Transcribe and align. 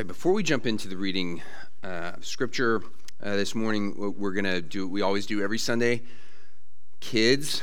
right, 0.00 0.06
before 0.06 0.32
we 0.32 0.42
jump 0.42 0.64
into 0.64 0.88
the 0.88 0.96
reading 0.96 1.42
uh, 1.84 2.12
of 2.16 2.24
Scripture 2.24 2.80
uh, 3.22 3.36
this 3.36 3.54
morning, 3.54 4.14
we're 4.18 4.32
going 4.32 4.46
to 4.46 4.62
do 4.62 4.88
we 4.88 5.02
always 5.02 5.26
do 5.26 5.42
every 5.42 5.58
Sunday. 5.58 6.00
Kids, 7.00 7.60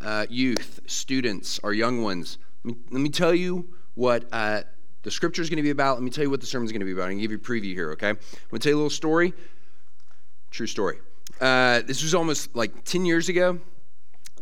uh, 0.00 0.24
youth, 0.30 0.78
students, 0.86 1.58
our 1.64 1.72
young 1.72 2.04
ones, 2.04 2.38
let 2.62 2.76
me, 2.76 2.82
let 2.92 3.00
me 3.00 3.08
tell 3.08 3.34
you 3.34 3.68
what 3.96 4.24
uh, 4.30 4.62
the 5.02 5.10
Scripture 5.10 5.42
is 5.42 5.50
going 5.50 5.56
to 5.56 5.64
be 5.64 5.70
about. 5.70 5.94
Let 5.96 6.04
me 6.04 6.10
tell 6.10 6.22
you 6.22 6.30
what 6.30 6.40
the 6.40 6.46
sermon 6.46 6.66
is 6.66 6.70
going 6.70 6.78
to 6.78 6.86
be 6.86 6.92
about. 6.92 7.06
I'm 7.06 7.08
going 7.08 7.18
to 7.18 7.22
give 7.22 7.32
you 7.32 7.38
a 7.38 7.40
preview 7.40 7.74
here, 7.74 7.90
okay? 7.94 8.10
I'm 8.10 8.18
going 8.50 8.52
to 8.52 8.58
tell 8.60 8.70
you 8.70 8.76
a 8.76 8.82
little 8.82 8.88
story. 8.88 9.34
True 10.52 10.68
story. 10.68 11.00
Uh, 11.40 11.82
this 11.82 12.04
was 12.04 12.14
almost 12.14 12.54
like 12.54 12.84
10 12.84 13.04
years 13.04 13.28
ago, 13.28 13.58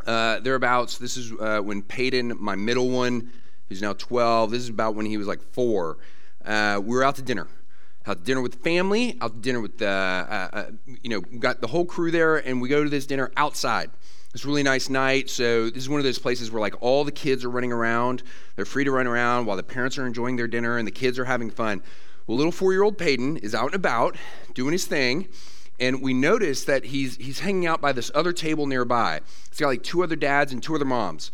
uh, 0.07 0.41
thereabouts. 0.41 0.99
This 0.99 1.17
is 1.17 1.33
when 1.33 1.81
Peyton, 1.81 2.37
my 2.39 2.57
middle 2.57 2.91
one, 2.91 3.33
who's 3.71 3.81
now 3.81 3.95
12, 3.95 4.51
this 4.51 4.65
is 4.65 4.69
about 4.69 4.95
when 4.95 5.07
he 5.07 5.17
was 5.17 5.27
like 5.27 5.41
four 5.41 5.97
uh, 6.45 6.81
we 6.83 6.95
were 6.95 7.05
out 7.05 7.17
to 7.17 7.23
dinner. 7.23 7.49
Out 8.07 8.19
to 8.19 8.25
dinner 8.25 8.41
with 8.41 8.57
family, 8.63 9.19
out 9.21 9.35
to 9.35 9.41
dinner 9.41 9.61
with, 9.61 9.83
uh, 9.83 9.85
uh, 9.85 10.49
uh, 10.53 10.65
you 11.03 11.11
know, 11.11 11.21
got 11.21 11.61
the 11.61 11.67
whole 11.67 11.85
crew 11.85 12.11
there, 12.11 12.37
and 12.37 12.63
we 12.63 12.69
go 12.69 12.83
to 12.83 12.91
this 12.91 13.07
dinner 13.07 13.31
outside. 13.37 13.91
It's 14.35 14.45
a 14.45 14.47
really 14.47 14.63
nice 14.63 14.89
night. 14.89 15.31
So 15.31 15.71
this 15.71 15.83
is 15.83 15.89
one 15.89 16.01
of 16.01 16.05
those 16.05 16.19
places 16.19 16.51
where 16.51 16.61
like 16.61 16.75
all 16.81 17.03
the 17.05 17.13
kids 17.13 17.45
are 17.45 17.51
running 17.51 17.73
around. 17.73 18.23
They're 18.57 18.65
free 18.65 18.85
to 18.85 18.91
run 18.91 19.07
around 19.07 19.47
while 19.47 19.57
the 19.57 19.63
parents 19.63 19.99
are 19.99 20.07
enjoying 20.07 20.37
their 20.37 20.47
dinner 20.47 20.77
and 20.77 20.87
the 20.87 20.93
kids 20.93 21.19
are 21.19 21.25
having 21.25 21.51
fun. 21.51 21.83
Well, 22.27 22.37
little 22.37 22.53
four-year-old 22.53 22.99
Peyton 22.99 23.39
is 23.39 23.55
out 23.55 23.67
and 23.67 23.75
about 23.75 24.17
doing 24.53 24.73
his 24.73 24.85
thing, 24.85 25.29
and 25.81 26.03
we 26.03 26.13
notice 26.13 26.65
that 26.65 26.85
he's 26.85 27.17
he's 27.17 27.41
hanging 27.41 27.67
out 27.67 27.81
by 27.81 27.93
this 27.93 28.11
other 28.15 28.33
table 28.33 28.67
nearby. 28.67 29.21
It's 29.47 29.59
got 29.59 29.69
like 29.69 29.83
two 29.83 30.03
other 30.03 30.17
dads 30.17 30.53
and 30.53 30.63
two 30.63 30.75
other 30.75 30.85
moms. 30.85 31.31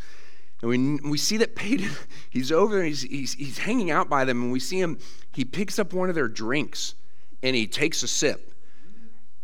And 0.62 1.00
we, 1.02 1.10
we 1.10 1.18
see 1.18 1.36
that 1.38 1.54
Peyton, 1.54 1.90
he's 2.30 2.50
over 2.50 2.78
and 2.78 2.88
he's, 2.88 3.02
he's, 3.02 3.34
he's 3.34 3.58
hanging 3.58 3.90
out 3.90 4.08
by 4.08 4.24
them, 4.24 4.42
and 4.42 4.52
we 4.52 4.60
see 4.60 4.80
him, 4.80 4.98
he 5.32 5.44
picks 5.44 5.78
up 5.78 5.92
one 5.92 6.08
of 6.08 6.14
their 6.14 6.28
drinks 6.28 6.94
and 7.42 7.54
he 7.54 7.66
takes 7.66 8.02
a 8.02 8.08
sip. 8.08 8.52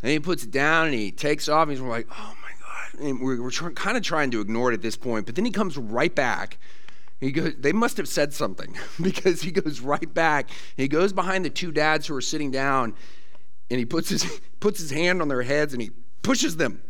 And 0.02 0.10
he 0.10 0.18
puts 0.18 0.44
it 0.44 0.50
down 0.50 0.86
and 0.86 0.94
he 0.94 1.10
takes 1.10 1.48
off, 1.48 1.64
and 1.64 1.72
he's 1.72 1.80
like, 1.80 2.06
oh 2.10 2.34
my 2.42 2.50
God. 2.60 3.06
And 3.06 3.20
we're, 3.20 3.42
we're 3.42 3.50
try, 3.50 3.70
kind 3.72 3.96
of 3.96 4.02
trying 4.02 4.30
to 4.30 4.40
ignore 4.40 4.70
it 4.70 4.74
at 4.74 4.82
this 4.82 4.96
point, 4.96 5.26
but 5.26 5.34
then 5.34 5.44
he 5.44 5.50
comes 5.50 5.76
right 5.76 6.14
back. 6.14 6.58
He 7.20 7.32
goes, 7.32 7.52
they 7.58 7.72
must 7.72 7.98
have 7.98 8.08
said 8.08 8.32
something 8.32 8.74
because 9.02 9.42
he 9.42 9.50
goes 9.50 9.80
right 9.80 10.12
back. 10.12 10.48
He 10.76 10.88
goes 10.88 11.12
behind 11.12 11.44
the 11.44 11.50
two 11.50 11.70
dads 11.70 12.06
who 12.06 12.16
are 12.16 12.22
sitting 12.22 12.50
down 12.50 12.94
and 13.70 13.78
he 13.78 13.84
puts 13.84 14.08
his, 14.08 14.40
puts 14.60 14.80
his 14.80 14.90
hand 14.90 15.20
on 15.20 15.28
their 15.28 15.42
heads 15.42 15.74
and 15.74 15.82
he 15.82 15.90
pushes 16.22 16.56
them 16.56 16.80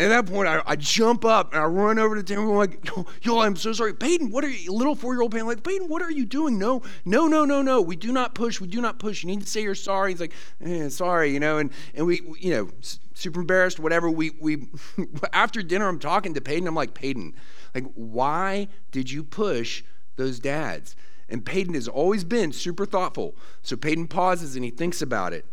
at 0.00 0.08
that 0.08 0.26
point, 0.26 0.48
I, 0.48 0.62
I, 0.64 0.76
jump 0.76 1.24
up 1.24 1.52
and 1.52 1.60
I 1.60 1.64
run 1.64 1.98
over 1.98 2.14
to 2.14 2.22
Tim. 2.22 2.38
I'm 2.38 2.50
like, 2.50 2.86
yo, 2.86 3.04
yo, 3.22 3.40
I'm 3.40 3.56
so 3.56 3.72
sorry. 3.72 3.94
Peyton, 3.94 4.30
what 4.30 4.44
are 4.44 4.48
you, 4.48 4.72
little 4.72 4.94
four 4.94 5.12
year 5.12 5.22
old 5.22 5.32
Peyton, 5.32 5.46
like, 5.46 5.64
Peyton, 5.64 5.88
what 5.88 6.02
are 6.02 6.10
you 6.10 6.24
doing? 6.24 6.56
No, 6.56 6.82
no, 7.04 7.26
no, 7.26 7.44
no, 7.44 7.62
no. 7.62 7.82
We 7.82 7.96
do 7.96 8.12
not 8.12 8.34
push. 8.34 8.60
We 8.60 8.68
do 8.68 8.80
not 8.80 9.00
push. 9.00 9.24
You 9.24 9.30
need 9.30 9.40
to 9.40 9.46
say 9.46 9.62
you're 9.62 9.74
sorry. 9.74 10.12
He's 10.12 10.20
like, 10.20 10.32
eh, 10.64 10.88
sorry, 10.88 11.32
you 11.32 11.40
know, 11.40 11.58
and, 11.58 11.72
and 11.94 12.06
we, 12.06 12.22
you 12.38 12.52
know, 12.52 12.70
super 13.14 13.40
embarrassed, 13.40 13.80
whatever. 13.80 14.08
We, 14.08 14.30
we, 14.40 14.68
after 15.32 15.62
dinner, 15.62 15.88
I'm 15.88 15.98
talking 15.98 16.32
to 16.34 16.40
Peyton. 16.40 16.68
I'm 16.68 16.76
like, 16.76 16.94
Peyton, 16.94 17.34
like, 17.74 17.86
why 17.94 18.68
did 18.92 19.10
you 19.10 19.24
push 19.24 19.82
those 20.14 20.38
dads? 20.38 20.94
And 21.28 21.44
Peyton 21.44 21.74
has 21.74 21.88
always 21.88 22.22
been 22.22 22.52
super 22.52 22.86
thoughtful. 22.86 23.34
So 23.62 23.76
Peyton 23.76 24.06
pauses 24.06 24.54
and 24.54 24.64
he 24.64 24.70
thinks 24.70 25.02
about 25.02 25.32
it. 25.32 25.44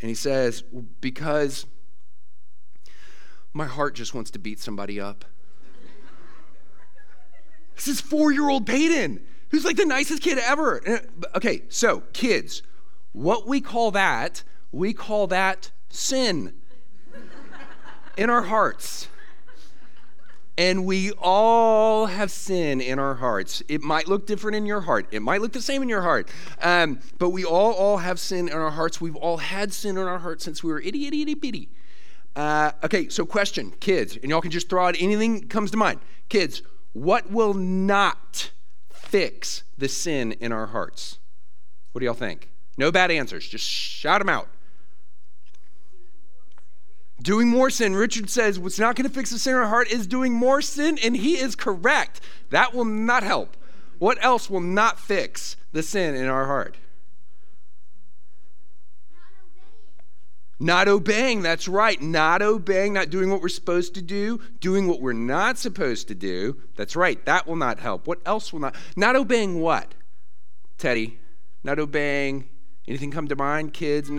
And 0.00 0.08
he 0.08 0.14
says, 0.14 0.62
because 1.00 1.66
my 3.52 3.66
heart 3.66 3.94
just 3.94 4.14
wants 4.14 4.30
to 4.32 4.38
beat 4.38 4.60
somebody 4.60 5.00
up. 5.00 5.24
this 7.74 7.88
is 7.88 8.00
four 8.00 8.32
year 8.32 8.48
old 8.48 8.66
Peyton, 8.66 9.20
who's 9.50 9.64
like 9.64 9.76
the 9.76 9.84
nicest 9.84 10.22
kid 10.22 10.38
ever. 10.38 11.02
Okay, 11.34 11.62
so 11.68 12.02
kids, 12.12 12.62
what 13.12 13.46
we 13.46 13.60
call 13.60 13.90
that, 13.92 14.42
we 14.72 14.92
call 14.92 15.26
that 15.28 15.70
sin 15.88 16.54
in 18.16 18.30
our 18.30 18.42
hearts. 18.42 19.08
And 20.58 20.84
we 20.84 21.12
all 21.12 22.06
have 22.06 22.32
sin 22.32 22.80
in 22.80 22.98
our 22.98 23.14
hearts. 23.14 23.62
It 23.68 23.80
might 23.80 24.08
look 24.08 24.26
different 24.26 24.56
in 24.56 24.66
your 24.66 24.80
heart. 24.80 25.06
It 25.12 25.22
might 25.22 25.40
look 25.40 25.52
the 25.52 25.62
same 25.62 25.82
in 25.82 25.88
your 25.88 26.02
heart. 26.02 26.28
Um, 26.60 26.98
but 27.18 27.30
we 27.30 27.44
all 27.44 27.72
all 27.74 27.98
have 27.98 28.18
sin 28.18 28.48
in 28.48 28.54
our 28.54 28.72
hearts. 28.72 29.00
We've 29.00 29.14
all 29.14 29.36
had 29.36 29.72
sin 29.72 29.96
in 29.96 30.02
our 30.02 30.18
hearts 30.18 30.44
since 30.44 30.64
we 30.64 30.72
were 30.72 30.80
itty 30.80 31.06
itty 31.06 31.22
itty 31.22 31.34
bitty. 31.34 31.68
Uh, 32.38 32.70
okay, 32.84 33.08
so 33.08 33.26
question, 33.26 33.72
kids, 33.80 34.16
and 34.16 34.30
y'all 34.30 34.40
can 34.40 34.52
just 34.52 34.70
throw 34.70 34.86
out 34.86 34.94
anything 35.00 35.40
that 35.40 35.50
comes 35.50 35.72
to 35.72 35.76
mind. 35.76 35.98
Kids, 36.28 36.62
what 36.92 37.32
will 37.32 37.52
not 37.52 38.52
fix 38.92 39.64
the 39.76 39.88
sin 39.88 40.30
in 40.40 40.52
our 40.52 40.66
hearts? 40.66 41.18
What 41.90 41.98
do 41.98 42.04
y'all 42.04 42.14
think? 42.14 42.48
No 42.76 42.92
bad 42.92 43.10
answers, 43.10 43.48
just 43.48 43.64
shout 43.64 44.20
them 44.20 44.28
out. 44.28 44.48
Doing 47.20 47.48
more 47.48 47.70
sin. 47.70 47.96
Richard 47.96 48.30
says 48.30 48.56
what's 48.56 48.78
not 48.78 48.94
going 48.94 49.08
to 49.08 49.12
fix 49.12 49.30
the 49.30 49.38
sin 49.40 49.54
in 49.54 49.58
our 49.58 49.66
heart 49.66 49.90
is 49.90 50.06
doing 50.06 50.32
more 50.32 50.62
sin, 50.62 50.96
and 51.02 51.16
he 51.16 51.38
is 51.38 51.56
correct. 51.56 52.20
That 52.50 52.72
will 52.72 52.84
not 52.84 53.24
help. 53.24 53.56
What 53.98 54.16
else 54.24 54.48
will 54.48 54.60
not 54.60 55.00
fix 55.00 55.56
the 55.72 55.82
sin 55.82 56.14
in 56.14 56.26
our 56.26 56.46
heart? 56.46 56.76
Not 60.60 60.88
obeying, 60.88 61.42
that's 61.42 61.68
right. 61.68 62.00
Not 62.00 62.42
obeying, 62.42 62.92
not 62.92 63.10
doing 63.10 63.30
what 63.30 63.40
we're 63.40 63.48
supposed 63.48 63.94
to 63.94 64.02
do, 64.02 64.40
doing 64.58 64.88
what 64.88 65.00
we're 65.00 65.12
not 65.12 65.56
supposed 65.56 66.08
to 66.08 66.14
do. 66.14 66.60
That's 66.74 66.96
right. 66.96 67.24
That 67.26 67.46
will 67.46 67.56
not 67.56 67.78
help. 67.78 68.08
What 68.08 68.18
else 68.26 68.52
will 68.52 68.60
not? 68.60 68.74
Not 68.96 69.14
obeying 69.14 69.60
what? 69.60 69.94
Teddy, 70.76 71.18
not 71.62 71.78
obeying. 71.78 72.48
Anything 72.88 73.10
come 73.10 73.28
to 73.28 73.36
mind, 73.36 73.72
kids? 73.72 74.10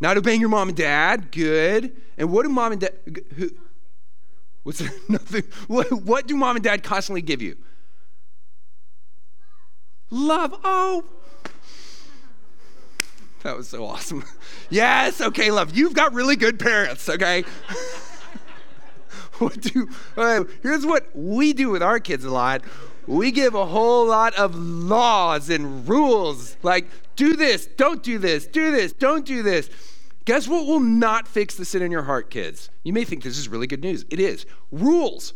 Not 0.00 0.16
obeying 0.16 0.40
your 0.40 0.48
mom 0.48 0.68
and 0.68 0.76
dad. 0.76 1.30
Good. 1.30 1.96
And 2.18 2.32
what 2.32 2.42
do 2.42 2.48
mom 2.48 2.72
and 2.72 2.80
dad? 2.80 2.94
Who? 3.36 3.50
What's 4.64 4.80
nothing? 5.08 5.44
What, 5.68 5.92
what 5.92 6.26
do 6.26 6.36
mom 6.36 6.56
and 6.56 6.64
dad 6.64 6.82
constantly 6.82 7.22
give 7.22 7.40
you? 7.40 7.56
Love. 10.10 10.58
Oh, 10.64 11.04
that 13.46 13.56
was 13.56 13.68
so 13.68 13.84
awesome. 13.86 14.24
yes, 14.70 15.20
okay, 15.20 15.52
love. 15.52 15.76
You've 15.76 15.94
got 15.94 16.12
really 16.12 16.34
good 16.34 16.58
parents, 16.58 17.08
okay? 17.08 17.42
what 19.38 19.60
do, 19.60 19.88
uh, 20.16 20.44
here's 20.62 20.84
what 20.84 21.06
we 21.14 21.52
do 21.52 21.70
with 21.70 21.82
our 21.82 22.00
kids 22.00 22.24
a 22.24 22.30
lot. 22.30 22.62
We 23.06 23.30
give 23.30 23.54
a 23.54 23.66
whole 23.66 24.06
lot 24.06 24.34
of 24.34 24.56
laws 24.56 25.48
and 25.48 25.88
rules 25.88 26.56
like 26.64 26.86
do 27.14 27.36
this, 27.36 27.66
don't 27.66 28.02
do 28.02 28.18
this, 28.18 28.48
do 28.48 28.72
this, 28.72 28.92
don't 28.92 29.24
do 29.24 29.44
this. 29.44 29.70
Guess 30.24 30.48
what 30.48 30.66
will 30.66 30.80
not 30.80 31.28
fix 31.28 31.54
the 31.54 31.64
sin 31.64 31.82
in 31.82 31.92
your 31.92 32.02
heart, 32.02 32.30
kids? 32.30 32.68
You 32.82 32.92
may 32.92 33.04
think 33.04 33.22
this 33.22 33.38
is 33.38 33.48
really 33.48 33.68
good 33.68 33.80
news. 33.80 34.04
It 34.10 34.18
is. 34.18 34.44
Rules. 34.72 35.34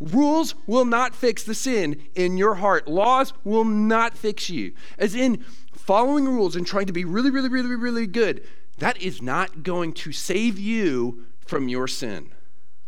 Rules 0.00 0.54
will 0.66 0.86
not 0.86 1.14
fix 1.14 1.44
the 1.44 1.54
sin 1.54 2.02
in 2.14 2.38
your 2.38 2.54
heart. 2.54 2.88
Laws 2.88 3.34
will 3.44 3.66
not 3.66 4.16
fix 4.16 4.48
you. 4.48 4.72
As 4.98 5.14
in, 5.14 5.44
following 5.72 6.24
rules 6.24 6.56
and 6.56 6.66
trying 6.66 6.86
to 6.86 6.92
be 6.92 7.04
really, 7.04 7.30
really, 7.30 7.50
really, 7.50 7.74
really 7.76 8.06
good, 8.06 8.42
that 8.78 9.00
is 9.02 9.20
not 9.20 9.62
going 9.62 9.92
to 9.92 10.10
save 10.10 10.58
you 10.58 11.26
from 11.40 11.68
your 11.68 11.86
sin. 11.86 12.30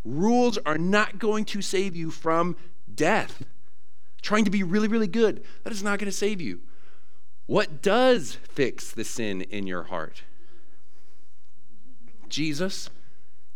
Rules 0.04 0.56
are 0.64 0.78
not 0.78 1.18
going 1.18 1.44
to 1.46 1.60
save 1.60 1.94
you 1.94 2.10
from 2.10 2.56
death. 2.92 3.44
Trying 4.22 4.44
to 4.46 4.50
be 4.50 4.62
really, 4.62 4.88
really 4.88 5.06
good, 5.06 5.44
that 5.64 5.72
is 5.72 5.82
not 5.82 5.98
going 5.98 6.10
to 6.10 6.16
save 6.16 6.40
you. 6.40 6.60
What 7.46 7.82
does 7.82 8.38
fix 8.50 8.90
the 8.90 9.04
sin 9.04 9.42
in 9.42 9.66
your 9.66 9.84
heart? 9.84 10.22
Jesus. 12.28 12.88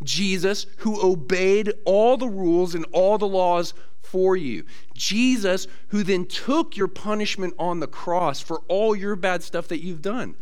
Jesus, 0.03 0.67
who 0.79 1.03
obeyed 1.03 1.73
all 1.85 2.17
the 2.17 2.29
rules 2.29 2.75
and 2.75 2.85
all 2.93 3.19
the 3.19 3.27
laws 3.27 3.75
for 4.03 4.37
you. 4.37 4.65
Jesus, 4.95 5.67
who 5.89 6.03
then 6.03 6.27
took 6.27 6.77
your 6.77 6.89
punishment 6.89 7.55
on 7.59 7.81
the 7.81 7.87
cross 7.87 8.41
for 8.41 8.61
all 8.69 8.95
your 8.95 9.17
bad 9.17 9.43
stuff 9.43 9.69
that 9.69 9.83
you've 9.83 10.03
done. 10.03 10.37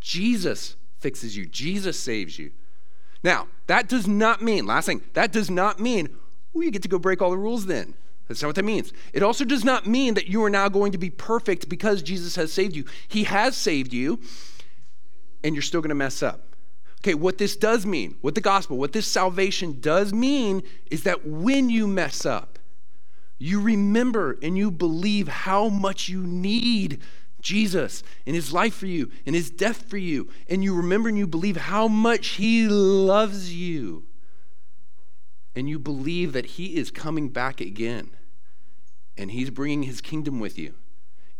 Jesus 0.00 0.76
fixes 0.98 1.36
you, 1.36 1.46
Jesus 1.46 1.98
saves 1.98 2.38
you. 2.38 2.52
Now, 3.22 3.48
that 3.66 3.88
does 3.88 4.08
not 4.08 4.42
mean, 4.42 4.66
last 4.66 4.86
thing, 4.86 5.02
that 5.12 5.30
does 5.30 5.50
not 5.50 5.78
mean, 5.78 6.08
well, 6.52 6.64
you 6.64 6.70
get 6.70 6.82
to 6.82 6.88
go 6.88 6.98
break 6.98 7.22
all 7.22 7.30
the 7.30 7.38
rules 7.38 7.66
then. 7.66 7.94
That's 8.28 8.40
not 8.42 8.48
what 8.48 8.56
that 8.56 8.64
means. 8.64 8.92
It 9.12 9.22
also 9.22 9.44
does 9.44 9.64
not 9.64 9.86
mean 9.86 10.14
that 10.14 10.28
you 10.28 10.42
are 10.44 10.50
now 10.50 10.68
going 10.68 10.92
to 10.92 10.98
be 10.98 11.10
perfect 11.10 11.68
because 11.68 12.02
Jesus 12.02 12.36
has 12.36 12.52
saved 12.52 12.74
you. 12.74 12.84
He 13.08 13.24
has 13.24 13.56
saved 13.56 13.92
you, 13.92 14.20
and 15.44 15.54
you're 15.54 15.62
still 15.62 15.80
going 15.80 15.90
to 15.90 15.94
mess 15.94 16.22
up. 16.22 16.51
Okay, 17.02 17.14
what 17.14 17.38
this 17.38 17.56
does 17.56 17.84
mean, 17.84 18.16
what 18.20 18.36
the 18.36 18.40
gospel, 18.40 18.78
what 18.78 18.92
this 18.92 19.08
salvation 19.08 19.80
does 19.80 20.12
mean 20.12 20.62
is 20.88 21.02
that 21.02 21.26
when 21.26 21.68
you 21.68 21.88
mess 21.88 22.24
up, 22.24 22.60
you 23.38 23.60
remember 23.60 24.38
and 24.40 24.56
you 24.56 24.70
believe 24.70 25.26
how 25.26 25.68
much 25.68 26.08
you 26.08 26.20
need 26.22 27.00
Jesus 27.40 28.04
and 28.24 28.36
his 28.36 28.52
life 28.52 28.74
for 28.74 28.86
you 28.86 29.10
and 29.26 29.34
his 29.34 29.50
death 29.50 29.90
for 29.90 29.96
you. 29.96 30.28
And 30.48 30.62
you 30.62 30.76
remember 30.76 31.08
and 31.08 31.18
you 31.18 31.26
believe 31.26 31.56
how 31.56 31.88
much 31.88 32.28
he 32.28 32.68
loves 32.68 33.52
you. 33.52 34.04
And 35.56 35.68
you 35.68 35.80
believe 35.80 36.32
that 36.34 36.46
he 36.46 36.76
is 36.76 36.92
coming 36.92 37.30
back 37.30 37.60
again 37.60 38.10
and 39.18 39.32
he's 39.32 39.50
bringing 39.50 39.82
his 39.82 40.00
kingdom 40.00 40.38
with 40.38 40.56
you. 40.56 40.74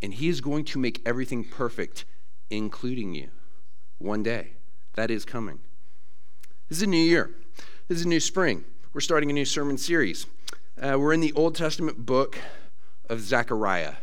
And 0.01 0.13
he 0.13 0.27
is 0.27 0.41
going 0.41 0.65
to 0.65 0.77
make 0.77 1.01
everything 1.05 1.45
perfect 1.45 2.03
including 2.49 3.15
you. 3.15 3.29
One 3.97 4.23
day. 4.23 4.57
That 4.95 5.09
is 5.09 5.25
coming. 5.25 5.59
This 6.69 6.77
is 6.77 6.83
a 6.83 6.87
new 6.87 6.97
year. 6.97 7.31
This 7.87 7.99
is 7.99 8.05
a 8.05 8.07
new 8.07 8.19
spring. 8.19 8.63
We're 8.93 9.01
starting 9.01 9.29
a 9.29 9.33
new 9.33 9.45
sermon 9.45 9.77
series. 9.77 10.27
Uh, 10.79 10.97
we're 10.99 11.13
in 11.13 11.19
the 11.19 11.33
Old 11.33 11.55
Testament 11.55 12.05
book 12.05 12.37
of 13.09 13.19
Zechariah. 13.19 13.95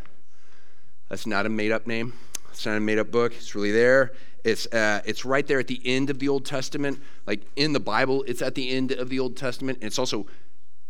That's 1.08 1.26
not 1.26 1.46
a 1.46 1.48
made 1.48 1.72
up 1.72 1.86
name, 1.86 2.14
it's 2.50 2.66
not 2.66 2.76
a 2.76 2.80
made 2.80 2.98
up 2.98 3.10
book. 3.10 3.32
It's 3.34 3.54
really 3.54 3.70
there. 3.70 4.12
It's, 4.42 4.66
uh, 4.66 5.02
it's 5.04 5.24
right 5.24 5.46
there 5.46 5.58
at 5.58 5.66
the 5.66 5.80
end 5.84 6.10
of 6.10 6.18
the 6.18 6.28
Old 6.28 6.44
Testament. 6.44 7.00
Like 7.26 7.42
in 7.56 7.72
the 7.72 7.80
Bible, 7.80 8.24
it's 8.26 8.42
at 8.42 8.54
the 8.54 8.70
end 8.70 8.92
of 8.92 9.08
the 9.08 9.20
Old 9.20 9.36
Testament. 9.36 9.78
And 9.78 9.86
it's 9.86 9.98
also 9.98 10.26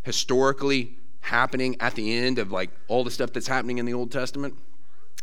historically 0.02 0.96
happening 1.20 1.76
at 1.80 1.94
the 1.94 2.16
end 2.16 2.38
of 2.38 2.50
like 2.50 2.70
all 2.88 3.04
the 3.04 3.10
stuff 3.10 3.32
that's 3.32 3.48
happening 3.48 3.78
in 3.78 3.86
the 3.86 3.94
Old 3.94 4.10
Testament. 4.10 4.54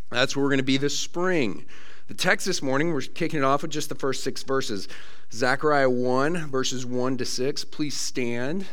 That's 0.09 0.35
where 0.35 0.43
we're 0.43 0.49
going 0.49 0.59
to 0.59 0.63
be 0.63 0.77
this 0.77 0.97
spring. 0.97 1.65
The 2.07 2.13
text 2.13 2.45
this 2.45 2.61
morning, 2.61 2.93
we're 2.93 3.01
kicking 3.01 3.39
it 3.39 3.43
off 3.43 3.63
with 3.63 3.71
just 3.71 3.89
the 3.89 3.95
first 3.95 4.23
six 4.23 4.41
verses. 4.41 4.87
Zechariah 5.33 5.89
1, 5.89 6.47
verses 6.47 6.85
1 6.85 7.17
to 7.17 7.25
6. 7.25 7.65
Please 7.65 7.97
stand 7.97 8.65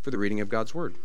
for 0.00 0.10
the 0.10 0.18
reading 0.18 0.40
of 0.40 0.48
God's 0.48 0.74
word. 0.74 0.96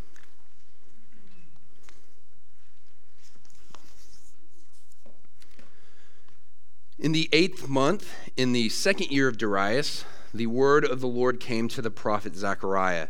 In 6.98 7.12
the 7.12 7.30
eighth 7.31 7.69
month, 7.69 8.12
in 8.36 8.51
the 8.51 8.69
second 8.69 9.12
year 9.12 9.27
of 9.27 9.38
Darius, 9.38 10.06
the 10.33 10.48
word 10.48 10.83
of 10.83 11.01
the 11.01 11.07
Lord 11.07 11.39
came 11.39 11.68
to 11.68 11.83
the 11.83 11.92
prophet 11.92 12.36
Zechariah, 12.36 13.10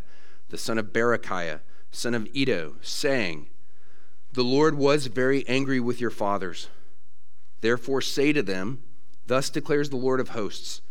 the 0.50 0.58
son 0.58 0.78
of 0.78 0.92
Berechiah, 0.92 1.62
son 1.92 2.14
of 2.14 2.28
Iddo, 2.36 2.76
saying, 2.82 3.48
The 4.34 4.44
Lord 4.44 4.76
was 4.76 5.08
very 5.08 5.48
angry 5.48 5.80
with 5.80 6.02
your 6.02 6.12
fathers 6.12 6.68
Therefore, 7.62 8.02
say 8.02 8.34
to 8.34 8.44
them, 8.44 8.82
Thus 9.28 9.50
declares 9.50 9.90
the 9.90 9.98
Lord 9.98 10.20
of 10.20 10.30
hosts 10.30 10.82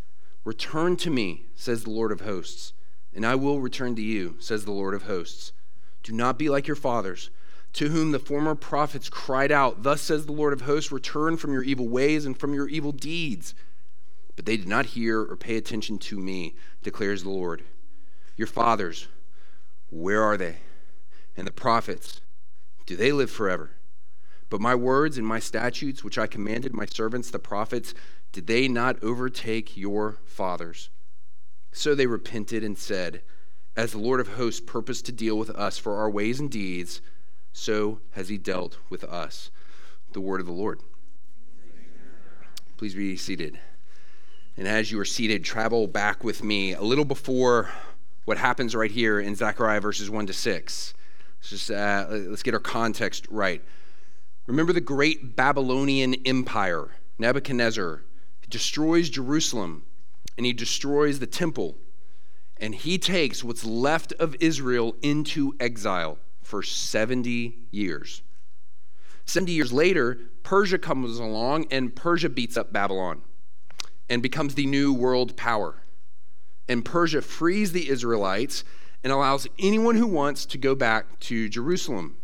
Return 0.44 0.96
to 0.96 1.10
me, 1.10 1.44
says 1.54 1.84
the 1.84 1.90
Lord 1.90 2.12
of 2.12 2.22
hosts, 2.22 2.72
and 3.14 3.26
I 3.26 3.34
will 3.34 3.60
return 3.60 3.96
to 3.96 4.02
you, 4.02 4.36
says 4.38 4.64
the 4.64 4.72
Lord 4.72 4.94
of 4.94 5.02
hosts. 5.02 5.52
Do 6.02 6.12
not 6.12 6.38
be 6.38 6.48
like 6.48 6.66
your 6.66 6.76
fathers, 6.76 7.30
to 7.74 7.88
whom 7.88 8.12
the 8.12 8.18
former 8.18 8.54
prophets 8.54 9.08
cried 9.08 9.52
out, 9.52 9.82
Thus 9.82 10.00
says 10.00 10.26
the 10.26 10.32
Lord 10.32 10.52
of 10.52 10.62
hosts, 10.62 10.92
Return 10.92 11.36
from 11.36 11.52
your 11.52 11.62
evil 11.62 11.88
ways 11.88 12.24
and 12.24 12.38
from 12.38 12.54
your 12.54 12.68
evil 12.68 12.92
deeds. 12.92 13.54
But 14.36 14.46
they 14.46 14.56
did 14.56 14.68
not 14.68 14.86
hear 14.86 15.20
or 15.20 15.36
pay 15.36 15.56
attention 15.56 15.98
to 15.98 16.18
me, 16.18 16.54
declares 16.82 17.24
the 17.24 17.30
Lord. 17.30 17.62
Your 18.36 18.46
fathers, 18.46 19.08
where 19.90 20.22
are 20.22 20.36
they? 20.36 20.58
And 21.36 21.46
the 21.46 21.52
prophets, 21.52 22.20
do 22.86 22.96
they 22.96 23.12
live 23.12 23.30
forever? 23.30 23.72
But 24.50 24.60
my 24.60 24.74
words 24.74 25.18
and 25.18 25.26
my 25.26 25.38
statutes, 25.38 26.02
which 26.02 26.18
I 26.18 26.26
commanded 26.26 26.72
my 26.72 26.86
servants 26.86 27.30
the 27.30 27.38
prophets, 27.38 27.92
did 28.32 28.46
they 28.46 28.68
not 28.68 29.02
overtake 29.02 29.76
your 29.76 30.18
fathers? 30.24 30.90
So 31.72 31.94
they 31.94 32.06
repented 32.06 32.64
and 32.64 32.78
said, 32.78 33.22
As 33.76 33.92
the 33.92 33.98
Lord 33.98 34.20
of 34.20 34.28
hosts 34.28 34.60
purposed 34.64 35.06
to 35.06 35.12
deal 35.12 35.38
with 35.38 35.50
us 35.50 35.78
for 35.78 35.96
our 35.96 36.10
ways 36.10 36.40
and 36.40 36.50
deeds, 36.50 37.00
so 37.52 38.00
has 38.12 38.28
he 38.28 38.38
dealt 38.38 38.78
with 38.88 39.04
us. 39.04 39.50
The 40.12 40.20
word 40.20 40.40
of 40.40 40.46
the 40.46 40.52
Lord. 40.52 40.80
Please 42.78 42.94
be 42.94 43.16
seated. 43.16 43.58
And 44.56 44.66
as 44.66 44.90
you 44.90 44.98
are 44.98 45.04
seated, 45.04 45.44
travel 45.44 45.86
back 45.86 46.24
with 46.24 46.42
me 46.42 46.72
a 46.72 46.82
little 46.82 47.04
before 47.04 47.70
what 48.24 48.38
happens 48.38 48.74
right 48.74 48.90
here 48.90 49.20
in 49.20 49.34
Zechariah 49.34 49.80
verses 49.80 50.10
1 50.10 50.26
to 50.26 50.32
6. 50.32 50.94
Let's 51.38 51.50
just 51.50 51.70
uh, 51.70 52.06
let's 52.10 52.42
get 52.42 52.54
our 52.54 52.60
context 52.60 53.26
right. 53.30 53.62
Remember 54.48 54.72
the 54.72 54.80
great 54.80 55.36
Babylonian 55.36 56.14
Empire, 56.24 56.96
Nebuchadnezzar. 57.18 58.02
Destroys 58.48 59.10
Jerusalem 59.10 59.84
and 60.38 60.46
he 60.46 60.54
destroys 60.54 61.18
the 61.18 61.26
temple. 61.26 61.76
And 62.56 62.74
he 62.74 62.96
takes 62.96 63.44
what's 63.44 63.62
left 63.62 64.14
of 64.14 64.34
Israel 64.40 64.96
into 65.02 65.54
exile 65.60 66.18
for 66.40 66.62
70 66.62 67.58
years. 67.70 68.22
70 69.26 69.52
years 69.52 69.70
later, 69.70 70.18
Persia 70.42 70.78
comes 70.78 71.18
along 71.18 71.66
and 71.70 71.94
Persia 71.94 72.30
beats 72.30 72.56
up 72.56 72.72
Babylon 72.72 73.20
and 74.08 74.22
becomes 74.22 74.54
the 74.54 74.64
new 74.64 74.94
world 74.94 75.36
power. 75.36 75.82
And 76.66 76.86
Persia 76.86 77.20
frees 77.20 77.72
the 77.72 77.90
Israelites 77.90 78.64
and 79.04 79.12
allows 79.12 79.46
anyone 79.58 79.96
who 79.96 80.06
wants 80.06 80.46
to 80.46 80.56
go 80.56 80.74
back 80.74 81.20
to 81.20 81.50
Jerusalem 81.50 82.16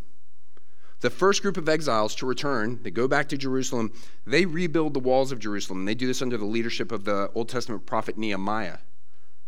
the 1.04 1.10
first 1.10 1.42
group 1.42 1.58
of 1.58 1.68
exiles 1.68 2.14
to 2.14 2.24
return, 2.24 2.80
they 2.82 2.90
go 2.90 3.06
back 3.06 3.28
to 3.28 3.36
Jerusalem, 3.36 3.92
they 4.26 4.46
rebuild 4.46 4.94
the 4.94 5.00
walls 5.00 5.32
of 5.32 5.38
Jerusalem. 5.38 5.84
They 5.84 5.94
do 5.94 6.06
this 6.06 6.22
under 6.22 6.38
the 6.38 6.46
leadership 6.46 6.90
of 6.90 7.04
the 7.04 7.30
Old 7.34 7.50
Testament 7.50 7.84
prophet 7.84 8.16
Nehemiah. 8.16 8.78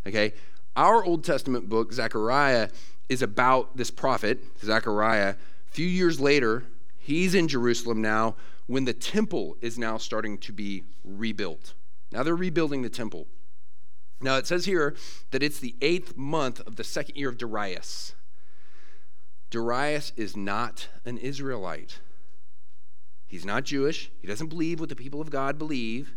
Okay? 0.06 0.34
Our 0.76 1.02
Old 1.02 1.24
Testament 1.24 1.70
book, 1.70 1.94
Zechariah, 1.94 2.68
is 3.08 3.22
about 3.22 3.74
this 3.74 3.90
prophet, 3.90 4.38
Zechariah. 4.62 5.30
A 5.30 5.70
few 5.70 5.86
years 5.86 6.20
later, 6.20 6.64
he's 6.98 7.34
in 7.34 7.48
Jerusalem 7.48 8.02
now 8.02 8.36
when 8.66 8.84
the 8.84 8.92
temple 8.92 9.56
is 9.62 9.78
now 9.78 9.96
starting 9.96 10.36
to 10.36 10.52
be 10.52 10.84
rebuilt. 11.04 11.72
Now 12.12 12.22
they're 12.22 12.36
rebuilding 12.36 12.82
the 12.82 12.90
temple. 12.90 13.28
Now 14.20 14.36
it 14.36 14.46
says 14.46 14.66
here 14.66 14.94
that 15.30 15.42
it's 15.42 15.58
the 15.58 15.74
eighth 15.80 16.18
month 16.18 16.60
of 16.66 16.76
the 16.76 16.84
second 16.84 17.16
year 17.16 17.30
of 17.30 17.38
Darius. 17.38 18.14
Darius 19.56 20.12
is 20.16 20.36
not 20.36 20.88
an 21.06 21.16
Israelite. 21.16 22.00
He's 23.26 23.46
not 23.46 23.64
Jewish. 23.64 24.10
He 24.20 24.26
doesn't 24.26 24.48
believe 24.48 24.80
what 24.80 24.90
the 24.90 24.94
people 24.94 25.22
of 25.22 25.30
God 25.30 25.56
believe. 25.56 26.12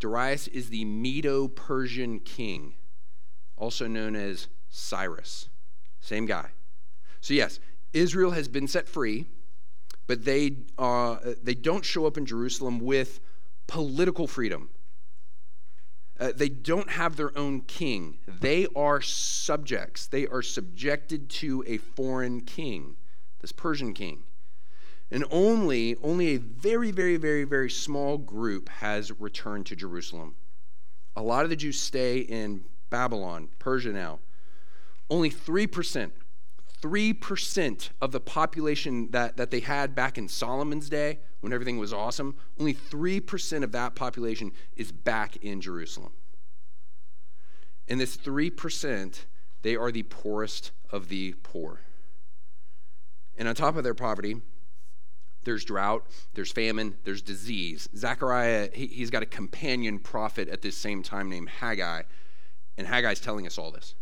Darius 0.00 0.48
is 0.48 0.68
the 0.68 0.84
Medo 0.84 1.46
Persian 1.46 2.18
king, 2.18 2.74
also 3.56 3.86
known 3.86 4.16
as 4.16 4.48
Cyrus. 4.70 5.48
Same 6.00 6.26
guy. 6.26 6.48
So, 7.20 7.32
yes, 7.32 7.60
Israel 7.92 8.32
has 8.32 8.48
been 8.48 8.66
set 8.66 8.88
free, 8.88 9.26
but 10.08 10.24
they, 10.24 10.56
uh, 10.78 11.18
they 11.40 11.54
don't 11.54 11.84
show 11.84 12.06
up 12.06 12.18
in 12.18 12.26
Jerusalem 12.26 12.80
with 12.80 13.20
political 13.68 14.26
freedom. 14.26 14.68
Uh, 16.20 16.32
they 16.34 16.48
don't 16.48 16.90
have 16.90 17.16
their 17.16 17.36
own 17.38 17.60
king. 17.62 18.18
They 18.26 18.66
are 18.74 19.00
subjects. 19.00 20.06
They 20.06 20.26
are 20.26 20.42
subjected 20.42 21.28
to 21.30 21.62
a 21.66 21.78
foreign 21.78 22.40
king, 22.40 22.96
this 23.40 23.52
Persian 23.52 23.94
king. 23.94 24.24
And 25.10 25.24
only, 25.30 25.96
only 26.02 26.34
a 26.34 26.38
very, 26.38 26.90
very, 26.90 27.16
very, 27.16 27.44
very 27.44 27.70
small 27.70 28.18
group 28.18 28.68
has 28.68 29.12
returned 29.20 29.66
to 29.66 29.76
Jerusalem. 29.76 30.34
A 31.16 31.22
lot 31.22 31.44
of 31.44 31.50
the 31.50 31.56
Jews 31.56 31.80
stay 31.80 32.18
in 32.18 32.64
Babylon, 32.90 33.48
Persia 33.58 33.92
now. 33.92 34.18
Only 35.08 35.30
3%, 35.30 36.10
3% 36.82 37.90
of 38.00 38.12
the 38.12 38.20
population 38.20 39.10
that, 39.10 39.36
that 39.36 39.50
they 39.50 39.60
had 39.60 39.94
back 39.94 40.18
in 40.18 40.28
Solomon's 40.28 40.88
day 40.88 41.18
when 41.40 41.52
everything 41.52 41.78
was 41.78 41.92
awesome, 41.92 42.36
only 42.58 42.74
3% 42.74 43.62
of 43.62 43.72
that 43.72 43.94
population 43.94 44.52
is 44.76 44.92
back 44.92 45.36
in 45.36 45.60
Jerusalem. 45.60 46.12
And 47.88 48.00
this 48.00 48.16
3%, 48.16 49.24
they 49.62 49.76
are 49.76 49.90
the 49.90 50.02
poorest 50.04 50.72
of 50.90 51.08
the 51.08 51.34
poor. 51.42 51.80
And 53.36 53.48
on 53.48 53.54
top 53.54 53.76
of 53.76 53.84
their 53.84 53.94
poverty, 53.94 54.40
there's 55.44 55.64
drought, 55.64 56.04
there's 56.34 56.52
famine, 56.52 56.96
there's 57.04 57.22
disease. 57.22 57.88
Zechariah, 57.96 58.68
he, 58.74 59.00
has 59.00 59.10
got 59.10 59.22
a 59.22 59.26
companion 59.26 59.98
prophet 59.98 60.48
at 60.48 60.62
this 60.62 60.76
same 60.76 61.02
time 61.02 61.30
named 61.30 61.48
Haggai, 61.48 62.02
and 62.76 62.86
Haggai's 62.86 63.20
telling 63.20 63.46
us 63.46 63.56
all 63.56 63.70
this. 63.70 63.94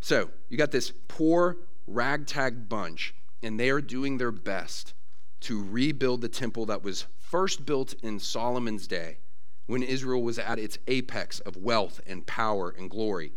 So, 0.00 0.30
you 0.48 0.56
got 0.56 0.70
this 0.70 0.92
poor, 1.08 1.58
ragtag 1.86 2.68
bunch, 2.68 3.14
and 3.42 3.60
they 3.60 3.70
are 3.70 3.80
doing 3.80 4.18
their 4.18 4.32
best 4.32 4.94
to 5.40 5.62
rebuild 5.62 6.20
the 6.20 6.28
temple 6.28 6.66
that 6.66 6.82
was 6.82 7.06
first 7.18 7.64
built 7.64 7.94
in 8.02 8.18
Solomon's 8.18 8.86
day 8.86 9.18
when 9.66 9.82
Israel 9.82 10.22
was 10.22 10.38
at 10.38 10.58
its 10.58 10.78
apex 10.88 11.40
of 11.40 11.56
wealth 11.56 12.00
and 12.06 12.26
power 12.26 12.74
and 12.76 12.90
glory. 12.90 13.32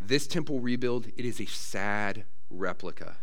This 0.00 0.26
temple 0.26 0.60
rebuild, 0.60 1.08
it 1.16 1.24
is 1.24 1.40
a 1.40 1.46
sad 1.46 2.24
replica. 2.50 3.16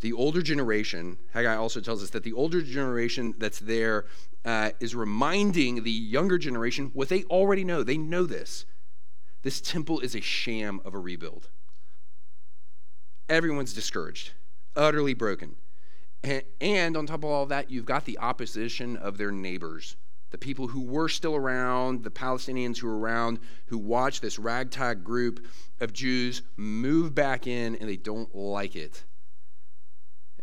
The 0.00 0.12
older 0.12 0.42
generation, 0.42 1.18
Haggai 1.32 1.54
also 1.54 1.80
tells 1.80 2.02
us 2.02 2.10
that 2.10 2.24
the 2.24 2.32
older 2.32 2.60
generation 2.60 3.34
that's 3.38 3.60
there 3.60 4.06
uh, 4.44 4.72
is 4.80 4.94
reminding 4.94 5.82
the 5.82 5.90
younger 5.90 6.36
generation 6.36 6.90
what 6.94 7.08
they 7.08 7.24
already 7.24 7.64
know. 7.64 7.82
They 7.82 7.96
know 7.96 8.26
this. 8.26 8.66
This 9.44 9.60
temple 9.60 10.00
is 10.00 10.16
a 10.16 10.22
sham 10.22 10.80
of 10.86 10.94
a 10.94 10.98
rebuild. 10.98 11.50
Everyone's 13.28 13.74
discouraged, 13.74 14.32
utterly 14.74 15.12
broken. 15.12 15.56
And 16.60 16.96
on 16.96 17.06
top 17.06 17.18
of 17.18 17.26
all 17.26 17.44
that, 17.46 17.70
you've 17.70 17.84
got 17.84 18.06
the 18.06 18.18
opposition 18.18 18.96
of 18.96 19.18
their 19.18 19.30
neighbors, 19.30 19.96
the 20.30 20.38
people 20.38 20.68
who 20.68 20.80
were 20.80 21.10
still 21.10 21.36
around, 21.36 22.04
the 22.04 22.10
Palestinians 22.10 22.78
who 22.78 22.86
were 22.86 22.98
around, 22.98 23.38
who 23.66 23.76
watched 23.76 24.22
this 24.22 24.38
ragtag 24.38 25.04
group 25.04 25.46
of 25.78 25.92
Jews 25.92 26.40
move 26.56 27.14
back 27.14 27.46
in 27.46 27.76
and 27.76 27.86
they 27.86 27.98
don't 27.98 28.34
like 28.34 28.74
it. 28.74 29.04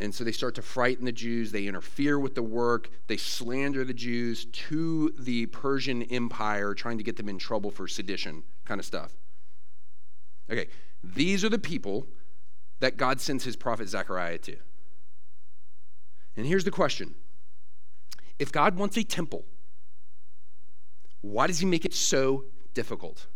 And 0.01 0.15
so 0.15 0.24
they 0.24 0.31
start 0.31 0.55
to 0.55 0.63
frighten 0.63 1.05
the 1.05 1.12
Jews. 1.12 1.51
They 1.51 1.67
interfere 1.67 2.17
with 2.17 2.34
the 2.34 2.41
work. 2.41 2.89
They 3.05 3.17
slander 3.17 3.86
the 3.86 3.93
Jews 3.93 4.46
to 4.46 5.13
the 5.20 5.46
Persian 5.46 6.01
Empire, 6.01 6.74
trying 6.74 6.98
to 6.98 7.03
get 7.03 7.17
them 7.17 7.29
in 7.29 7.38
trouble 7.38 7.70
for 7.70 7.88
sedition 7.88 8.41
kind 8.65 8.79
of 8.79 8.86
stuff. 8.86 9.13
Okay, 10.51 10.70
these 11.03 11.46
are 11.46 11.50
the 11.50 11.60
people 11.60 12.08
that 12.79 12.98
God 12.98 13.22
sends 13.22 13.43
his 13.43 13.55
prophet 13.55 13.89
Zechariah 13.89 14.39
to. 14.39 14.58
And 16.36 16.48
here's 16.48 16.63
the 16.63 16.72
question 16.72 17.13
If 18.39 18.51
God 18.51 18.77
wants 18.77 18.98
a 18.98 19.03
temple, 19.03 19.46
why 21.22 21.46
does 21.46 21.60
he 21.60 21.67
make 21.67 21.86
it 21.86 21.93
so 21.93 22.46
difficult? 22.74 23.27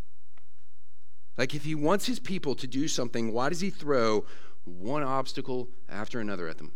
Like, 1.38 1.54
if 1.54 1.64
he 1.64 1.76
wants 1.76 2.08
his 2.08 2.20
people 2.20 2.56
to 2.56 2.66
do 2.66 2.88
something, 2.88 3.34
why 3.34 3.50
does 3.50 3.60
he 3.60 3.70
throw 3.70 4.26
one 4.66 5.04
obstacle 5.04 5.70
after 5.90 6.20
another 6.20 6.48
at 6.48 6.58
them? 6.58 6.74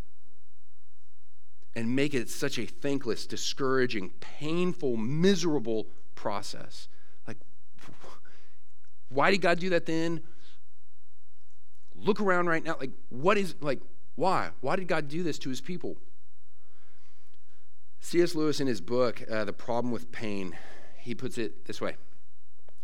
And 1.75 1.95
make 1.95 2.13
it 2.13 2.29
such 2.29 2.57
a 2.57 2.65
thankless, 2.65 3.25
discouraging, 3.25 4.11
painful, 4.19 4.97
miserable 4.97 5.87
process. 6.15 6.87
Like, 7.27 7.37
why 9.09 9.31
did 9.31 9.41
God 9.41 9.59
do 9.59 9.69
that 9.69 9.85
then? 9.85 10.21
Look 11.95 12.21
around 12.21 12.47
right 12.47 12.63
now. 12.63 12.77
Like, 12.79 12.91
what 13.09 13.37
is, 13.37 13.55
like, 13.61 13.81
why? 14.15 14.49
Why 14.61 14.75
did 14.75 14.87
God 14.87 15.07
do 15.07 15.23
this 15.23 15.37
to 15.39 15.49
his 15.49 15.61
people? 15.61 15.97
C.S. 18.01 18.35
Lewis, 18.35 18.59
in 18.59 18.67
his 18.67 18.81
book, 18.81 19.23
uh, 19.29 19.45
The 19.45 19.53
Problem 19.53 19.91
with 19.91 20.11
Pain, 20.11 20.55
he 20.99 21.15
puts 21.15 21.37
it 21.37 21.65
this 21.65 21.81
way 21.81 21.95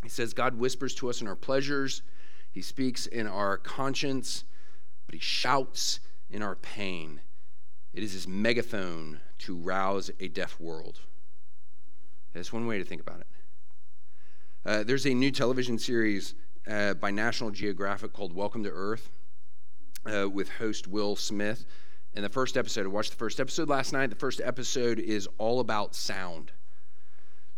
He 0.03 0.09
says, 0.09 0.33
God 0.33 0.55
whispers 0.55 0.95
to 0.95 1.09
us 1.09 1.21
in 1.21 1.27
our 1.27 1.35
pleasures, 1.35 2.01
He 2.51 2.61
speaks 2.61 3.05
in 3.05 3.27
our 3.27 3.57
conscience, 3.57 4.43
but 5.15 5.21
He 5.21 5.25
shouts 5.25 6.01
in 6.29 6.41
our 6.41 6.55
pain. 6.55 7.21
It 7.93 8.03
is 8.03 8.11
His 8.11 8.27
megaphone 8.27 9.21
to 9.39 9.55
rouse 9.55 10.11
a 10.19 10.27
deaf 10.27 10.59
world. 10.59 10.99
That's 12.33 12.51
one 12.51 12.67
way 12.67 12.79
to 12.79 12.83
think 12.83 12.99
about 12.99 13.21
it. 13.21 13.27
Uh, 14.65 14.83
there's 14.83 15.05
a 15.05 15.13
new 15.13 15.31
television 15.31 15.79
series 15.79 16.35
uh, 16.67 16.95
by 16.95 17.11
National 17.11 17.49
Geographic 17.49 18.11
called 18.11 18.33
Welcome 18.33 18.65
to 18.65 18.71
Earth 18.71 19.09
uh, 20.05 20.29
with 20.29 20.49
host 20.49 20.85
Will 20.85 21.15
Smith. 21.15 21.65
And 22.13 22.25
the 22.25 22.29
first 22.29 22.57
episode, 22.57 22.85
I 22.85 22.89
watched 22.89 23.11
the 23.11 23.17
first 23.17 23.39
episode 23.39 23.69
last 23.69 23.93
night. 23.93 24.09
The 24.09 24.17
first 24.17 24.41
episode 24.43 24.99
is 24.99 25.29
all 25.37 25.61
about 25.61 25.95
sound. 25.95 26.51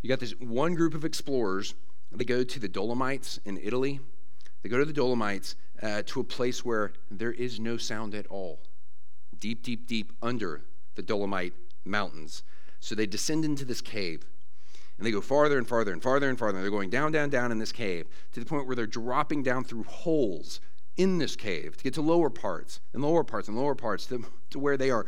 You 0.03 0.09
got 0.09 0.19
this 0.19 0.33
one 0.33 0.75
group 0.75 0.93
of 0.93 1.03
explorers. 1.03 1.73
They 2.11 2.23
go 2.23 2.43
to 2.43 2.59
the 2.59 2.69
Dolomites 2.69 3.39
in 3.45 3.57
Italy. 3.57 3.99
They 4.61 4.69
go 4.69 4.77
to 4.77 4.85
the 4.85 4.93
Dolomites 4.93 5.55
uh, 5.81 6.03
to 6.07 6.19
a 6.19 6.23
place 6.23 6.65
where 6.65 6.93
there 7.11 7.31
is 7.31 7.59
no 7.59 7.77
sound 7.77 8.15
at 8.15 8.27
all, 8.27 8.59
deep, 9.39 9.63
deep, 9.63 9.87
deep 9.87 10.11
under 10.21 10.61
the 10.95 11.01
Dolomite 11.01 11.53
mountains. 11.85 12.43
So 12.79 12.95
they 12.95 13.05
descend 13.05 13.45
into 13.45 13.65
this 13.65 13.81
cave. 13.81 14.25
And 14.97 15.05
they 15.05 15.11
go 15.11 15.21
farther 15.21 15.59
and 15.59 15.67
farther 15.67 15.93
and 15.93 16.01
farther 16.01 16.27
and 16.27 16.39
farther. 16.39 16.59
They're 16.59 16.71
going 16.71 16.89
down, 16.89 17.11
down, 17.11 17.29
down 17.29 17.51
in 17.51 17.59
this 17.59 17.71
cave 17.71 18.07
to 18.33 18.39
the 18.39 18.45
point 18.45 18.65
where 18.65 18.75
they're 18.75 18.87
dropping 18.87 19.43
down 19.43 19.63
through 19.63 19.83
holes 19.83 20.59
in 20.97 21.19
this 21.19 21.35
cave 21.35 21.77
to 21.77 21.83
get 21.83 21.93
to 21.93 22.01
lower 22.01 22.31
parts 22.31 22.79
and 22.93 23.03
lower 23.03 23.23
parts 23.23 23.47
and 23.47 23.55
lower 23.55 23.75
parts 23.75 24.07
to, 24.07 24.25
to 24.49 24.57
where 24.57 24.77
they 24.77 24.89
are 24.89 25.05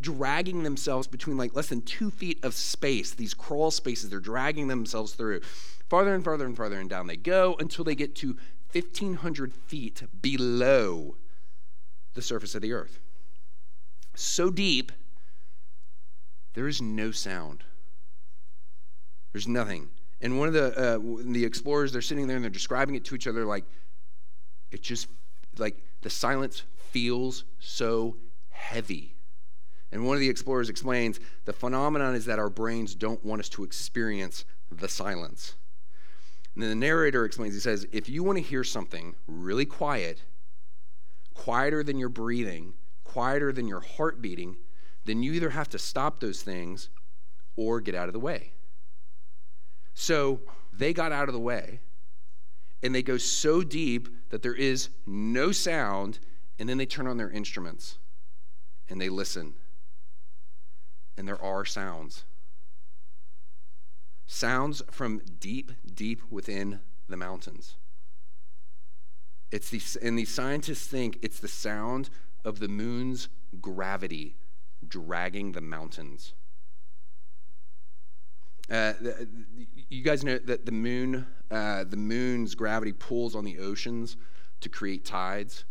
dragging 0.00 0.62
themselves 0.62 1.06
between 1.06 1.36
like 1.36 1.54
less 1.54 1.68
than 1.68 1.82
two 1.82 2.10
feet 2.10 2.42
of 2.44 2.54
space, 2.54 3.12
these 3.12 3.34
crawl 3.34 3.70
spaces, 3.70 4.10
they're 4.10 4.20
dragging 4.20 4.68
themselves 4.68 5.14
through. 5.14 5.40
Farther 5.88 6.14
and 6.14 6.24
farther 6.24 6.46
and 6.46 6.56
farther 6.56 6.80
and 6.80 6.90
down 6.90 7.06
they 7.06 7.16
go 7.16 7.56
until 7.58 7.84
they 7.84 7.94
get 7.94 8.14
to 8.16 8.36
1,500 8.80 9.52
feet 9.52 10.02
below 10.20 11.16
the 12.14 12.22
surface 12.22 12.54
of 12.54 12.62
the 12.62 12.72
earth. 12.72 12.98
So 14.14 14.50
deep, 14.50 14.92
there 16.54 16.68
is 16.68 16.80
no 16.80 17.10
sound. 17.10 17.64
There's 19.32 19.46
nothing. 19.46 19.88
And 20.20 20.38
one 20.38 20.48
of 20.48 20.54
the 20.54 20.74
uh, 20.76 20.98
the 21.30 21.44
explorers, 21.44 21.92
they're 21.92 22.00
sitting 22.00 22.26
there 22.26 22.36
and 22.36 22.44
they're 22.44 22.50
describing 22.50 22.94
it 22.94 23.04
to 23.06 23.14
each 23.14 23.26
other 23.26 23.44
like 23.44 23.64
it 24.70 24.82
just 24.82 25.08
like 25.58 25.76
the 26.00 26.10
silence 26.10 26.62
feels 26.90 27.44
so 27.58 28.16
heavy. 28.50 29.14
And 29.92 30.06
one 30.06 30.16
of 30.16 30.20
the 30.20 30.28
explorers 30.28 30.68
explains 30.68 31.20
the 31.44 31.52
phenomenon 31.52 32.14
is 32.14 32.24
that 32.24 32.38
our 32.38 32.50
brains 32.50 32.94
don't 32.94 33.24
want 33.24 33.40
us 33.40 33.48
to 33.50 33.64
experience 33.64 34.44
the 34.70 34.88
silence. 34.88 35.54
And 36.56 36.62
then 36.62 36.70
the 36.70 36.86
narrator 36.86 37.26
explains, 37.26 37.52
he 37.52 37.60
says, 37.60 37.86
if 37.92 38.08
you 38.08 38.24
want 38.24 38.38
to 38.38 38.42
hear 38.42 38.64
something 38.64 39.14
really 39.28 39.66
quiet, 39.66 40.22
quieter 41.34 41.84
than 41.84 41.98
your 41.98 42.08
breathing, 42.08 42.72
quieter 43.04 43.52
than 43.52 43.68
your 43.68 43.80
heart 43.80 44.22
beating, 44.22 44.56
then 45.04 45.22
you 45.22 45.34
either 45.34 45.50
have 45.50 45.68
to 45.68 45.78
stop 45.78 46.18
those 46.18 46.40
things 46.40 46.88
or 47.56 47.82
get 47.82 47.94
out 47.94 48.08
of 48.08 48.14
the 48.14 48.18
way. 48.18 48.52
So 49.92 50.40
they 50.72 50.94
got 50.94 51.12
out 51.12 51.28
of 51.28 51.34
the 51.34 51.40
way, 51.40 51.80
and 52.82 52.94
they 52.94 53.02
go 53.02 53.18
so 53.18 53.62
deep 53.62 54.08
that 54.30 54.42
there 54.42 54.54
is 54.54 54.88
no 55.06 55.52
sound, 55.52 56.18
and 56.58 56.66
then 56.66 56.78
they 56.78 56.86
turn 56.86 57.06
on 57.06 57.18
their 57.18 57.30
instruments 57.30 57.98
and 58.88 59.00
they 59.00 59.10
listen. 59.10 59.54
And 61.18 61.28
there 61.28 61.42
are 61.42 61.64
sounds. 61.64 62.24
Sounds 64.26 64.82
from 64.90 65.20
deep, 65.38 65.72
deep 65.94 66.20
within 66.30 66.80
the 67.08 67.16
mountains. 67.16 67.76
It's 69.52 69.70
the, 69.70 69.80
and 70.02 70.18
these 70.18 70.34
scientists 70.34 70.86
think 70.86 71.18
it's 71.22 71.38
the 71.38 71.48
sound 71.48 72.10
of 72.44 72.58
the 72.58 72.68
moon's 72.68 73.28
gravity 73.60 74.36
dragging 74.86 75.52
the 75.52 75.60
mountains. 75.60 76.34
Uh, 78.68 78.94
the, 79.00 79.28
you 79.88 80.02
guys 80.02 80.24
know 80.24 80.38
that 80.38 80.66
the 80.66 80.72
moon, 80.72 81.26
uh, 81.52 81.84
the 81.84 81.96
moon's 81.96 82.56
gravity 82.56 82.92
pulls 82.92 83.36
on 83.36 83.44
the 83.44 83.58
oceans 83.58 84.16
to 84.60 84.68
create 84.68 85.04
tides. 85.04 85.64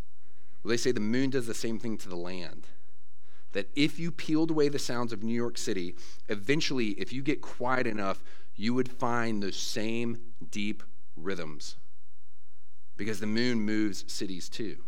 Well, 0.63 0.69
they 0.69 0.77
say 0.77 0.93
the 0.93 1.01
moon 1.01 1.29
does 1.29 1.45
the 1.45 1.53
same 1.53 1.77
thing 1.77 1.97
to 1.97 2.09
the 2.09 2.15
land. 2.15 2.67
That 3.55 3.69
if 3.73 3.97
you 3.97 4.11
peeled 4.11 4.51
away 4.51 4.67
the 4.67 4.77
sounds 4.77 5.13
of 5.13 5.23
New 5.23 5.33
York 5.33 5.57
City, 5.57 5.95
eventually, 6.27 6.89
if 6.89 7.13
you 7.13 7.21
get 7.21 7.39
quiet 7.39 7.87
enough, 7.87 8.21
you 8.53 8.73
would 8.73 8.91
find 8.91 9.41
those 9.41 9.55
same 9.55 10.17
deep 10.51 10.83
rhythms. 11.15 11.77
Because 12.97 13.21
the 13.21 13.27
moon 13.27 13.61
moves 13.61 14.03
cities 14.11 14.49
too. 14.49 14.83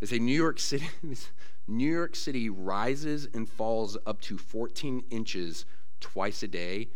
They 0.00 0.06
say 0.06 0.18
New 0.18 0.36
York 0.36 0.60
City, 0.60 0.90
New 1.66 1.90
York 1.90 2.14
City 2.14 2.50
rises 2.50 3.26
and 3.32 3.48
falls 3.48 3.96
up 4.04 4.20
to 4.20 4.36
14 4.36 5.04
inches 5.08 5.64
twice 5.98 6.42
a 6.42 6.48
day, 6.48 6.90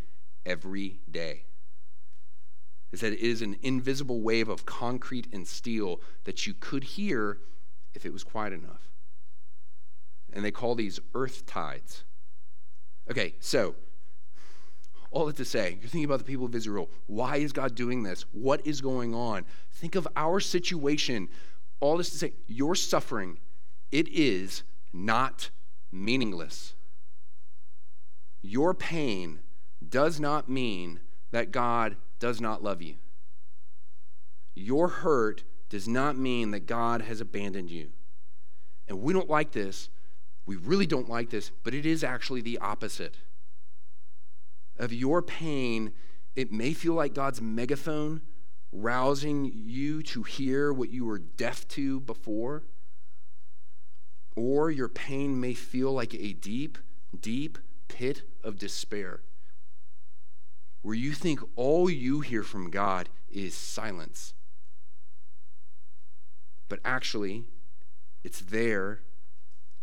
every 0.45 1.01
day. 1.11 1.45
They 2.91 2.99
said 2.99 3.15
it 3.15 3.21
is 3.21 3.41
an 3.41 3.57
invisible 3.63 4.21
wave 4.21 4.51
of 4.51 4.67
concrete 4.67 5.27
and 5.33 5.49
steel 5.49 6.03
that 6.25 6.47
you 6.47 6.53
could 6.53 6.85
hear 6.85 7.39
if 7.95 8.05
it 8.05 8.13
was 8.13 8.25
quiet 8.25 8.53
enough. 8.53 8.90
And 10.33 10.45
they 10.45 10.51
call 10.51 10.75
these 10.75 11.01
earth 11.15 11.47
tides. 11.47 12.05
Okay, 13.11 13.35
so 13.41 13.75
all 15.11 15.27
that 15.27 15.37
to 15.37 15.45
say, 15.45 15.79
you're 15.81 15.89
thinking 15.89 16.05
about 16.05 16.19
the 16.19 16.25
people 16.25 16.47
of 16.47 16.55
Israel. 16.55 16.89
Why 17.07 17.37
is 17.39 17.53
God 17.53 17.75
doing 17.75 18.03
this? 18.03 18.25
What 18.33 18.65
is 18.67 18.81
going 18.81 19.15
on? 19.15 19.45
Think 19.73 19.97
of 19.97 20.07
our 20.15 20.39
situation. 20.39 21.29
All 21.81 21.97
this 21.97 22.11
to 22.11 22.19
say, 22.19 22.33
your 22.47 22.75
suffering, 22.77 23.39
it 23.91 24.07
is 24.09 24.63
not 24.93 25.51
meaningless. 25.91 26.75
Your 28.43 28.73
pain 28.73 29.41
does 29.87 30.21
not 30.21 30.49
mean 30.49 31.01
that 31.33 31.51
God 31.51 31.97
does 32.19 32.41
not 32.41 32.63
love 32.63 32.81
you. 32.81 32.95
Your 34.55 34.89
hurt 34.89 35.43
does 35.69 35.89
not 35.89 36.17
mean 36.17 36.51
that 36.53 36.67
God 36.67 37.03
has 37.03 37.21
abandoned 37.21 37.71
you. 37.71 37.91
And 38.89 39.01
we 39.01 39.13
don't 39.13 39.31
like 39.31 39.53
this. 39.53 39.89
We 40.47 40.57
really 40.57 40.87
don't 40.87 41.09
like 41.09 41.31
this, 41.31 41.51
but 41.63 41.75
it 41.75 41.87
is 41.87 42.03
actually 42.03 42.41
the 42.41 42.59
opposite. 42.59 43.17
Of 44.79 44.93
your 44.93 45.23
pain, 45.23 45.93
it 46.35 46.51
may 46.51 46.73
feel 46.73 46.95
like 46.95 47.15
God's 47.15 47.41
megaphone 47.41 48.23
rousing 48.73 49.51
you 49.55 50.03
to 50.05 50.23
hear 50.23 50.73
what 50.73 50.91
you 50.91 51.05
were 51.05 51.19
deaf 51.19 51.67
to 51.69 52.01
before. 52.01 52.65
Or 54.37 54.71
your 54.71 54.89
pain 54.89 55.41
may 55.41 55.55
feel 55.55 55.93
like 55.93 56.15
a 56.15 56.33
deep, 56.33 56.79
deep 57.21 57.59
pit 57.89 58.23
of 58.43 58.59
despair 58.59 59.21
where 60.83 60.95
you 60.95 61.13
think 61.13 61.41
all 61.57 61.91
you 61.91 62.21
hear 62.21 62.43
from 62.43 62.71
God 62.71 63.09
is 63.31 63.55
silence. 63.55 64.35
But 66.69 66.81
actually, 66.85 67.45
it's 68.25 68.41
there, 68.41 69.03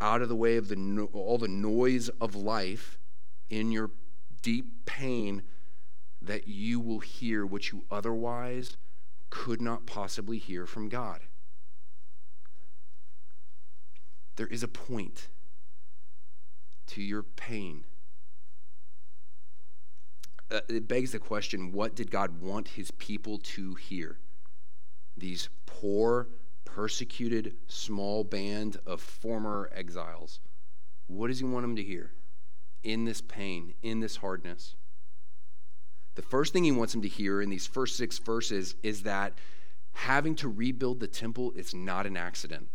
out 0.00 0.22
of 0.22 0.28
the 0.28 0.36
way 0.36 0.56
of 0.56 0.68
the 0.68 0.76
no- 0.76 1.10
all 1.12 1.38
the 1.38 1.48
noise 1.48 2.08
of 2.20 2.34
life, 2.34 2.98
in 3.50 3.72
your 3.72 3.90
deep 4.42 4.86
pain, 4.86 5.42
that 6.20 6.48
you 6.48 6.80
will 6.80 7.00
hear 7.00 7.46
what 7.46 7.72
you 7.72 7.84
otherwise 7.90 8.76
could 9.30 9.60
not 9.60 9.86
possibly 9.86 10.38
hear 10.38 10.66
from 10.66 10.88
God. 10.88 11.22
there 14.38 14.46
is 14.46 14.62
a 14.62 14.68
point 14.68 15.28
to 16.86 17.02
your 17.02 17.24
pain. 17.24 17.84
Uh, 20.50 20.60
it 20.68 20.88
begs 20.88 21.10
the 21.12 21.18
question 21.18 21.72
what 21.72 21.94
did 21.94 22.10
God 22.10 22.40
want 22.40 22.68
his 22.68 22.90
people 22.92 23.38
to 23.38 23.74
hear? 23.74 24.18
These 25.16 25.48
poor, 25.66 26.28
persecuted, 26.78 27.56
small 27.66 28.22
band 28.22 28.76
of 28.86 29.00
former 29.00 29.68
exiles. 29.74 30.38
What 31.08 31.26
does 31.26 31.40
he 31.40 31.44
want 31.44 31.64
them 31.64 31.74
to 31.74 31.82
hear 31.82 32.12
in 32.84 33.04
this 33.04 33.20
pain, 33.20 33.74
in 33.82 33.98
this 33.98 34.14
hardness? 34.14 34.76
The 36.14 36.22
first 36.22 36.52
thing 36.52 36.62
he 36.62 36.70
wants 36.70 36.92
them 36.92 37.02
to 37.02 37.08
hear 37.08 37.42
in 37.42 37.50
these 37.50 37.66
first 37.66 37.96
six 37.96 38.18
verses 38.18 38.76
is 38.84 39.02
that 39.02 39.32
having 39.92 40.36
to 40.36 40.48
rebuild 40.48 41.00
the 41.00 41.08
temple 41.08 41.50
is 41.56 41.74
not 41.74 42.06
an 42.06 42.16
accident. 42.16 42.68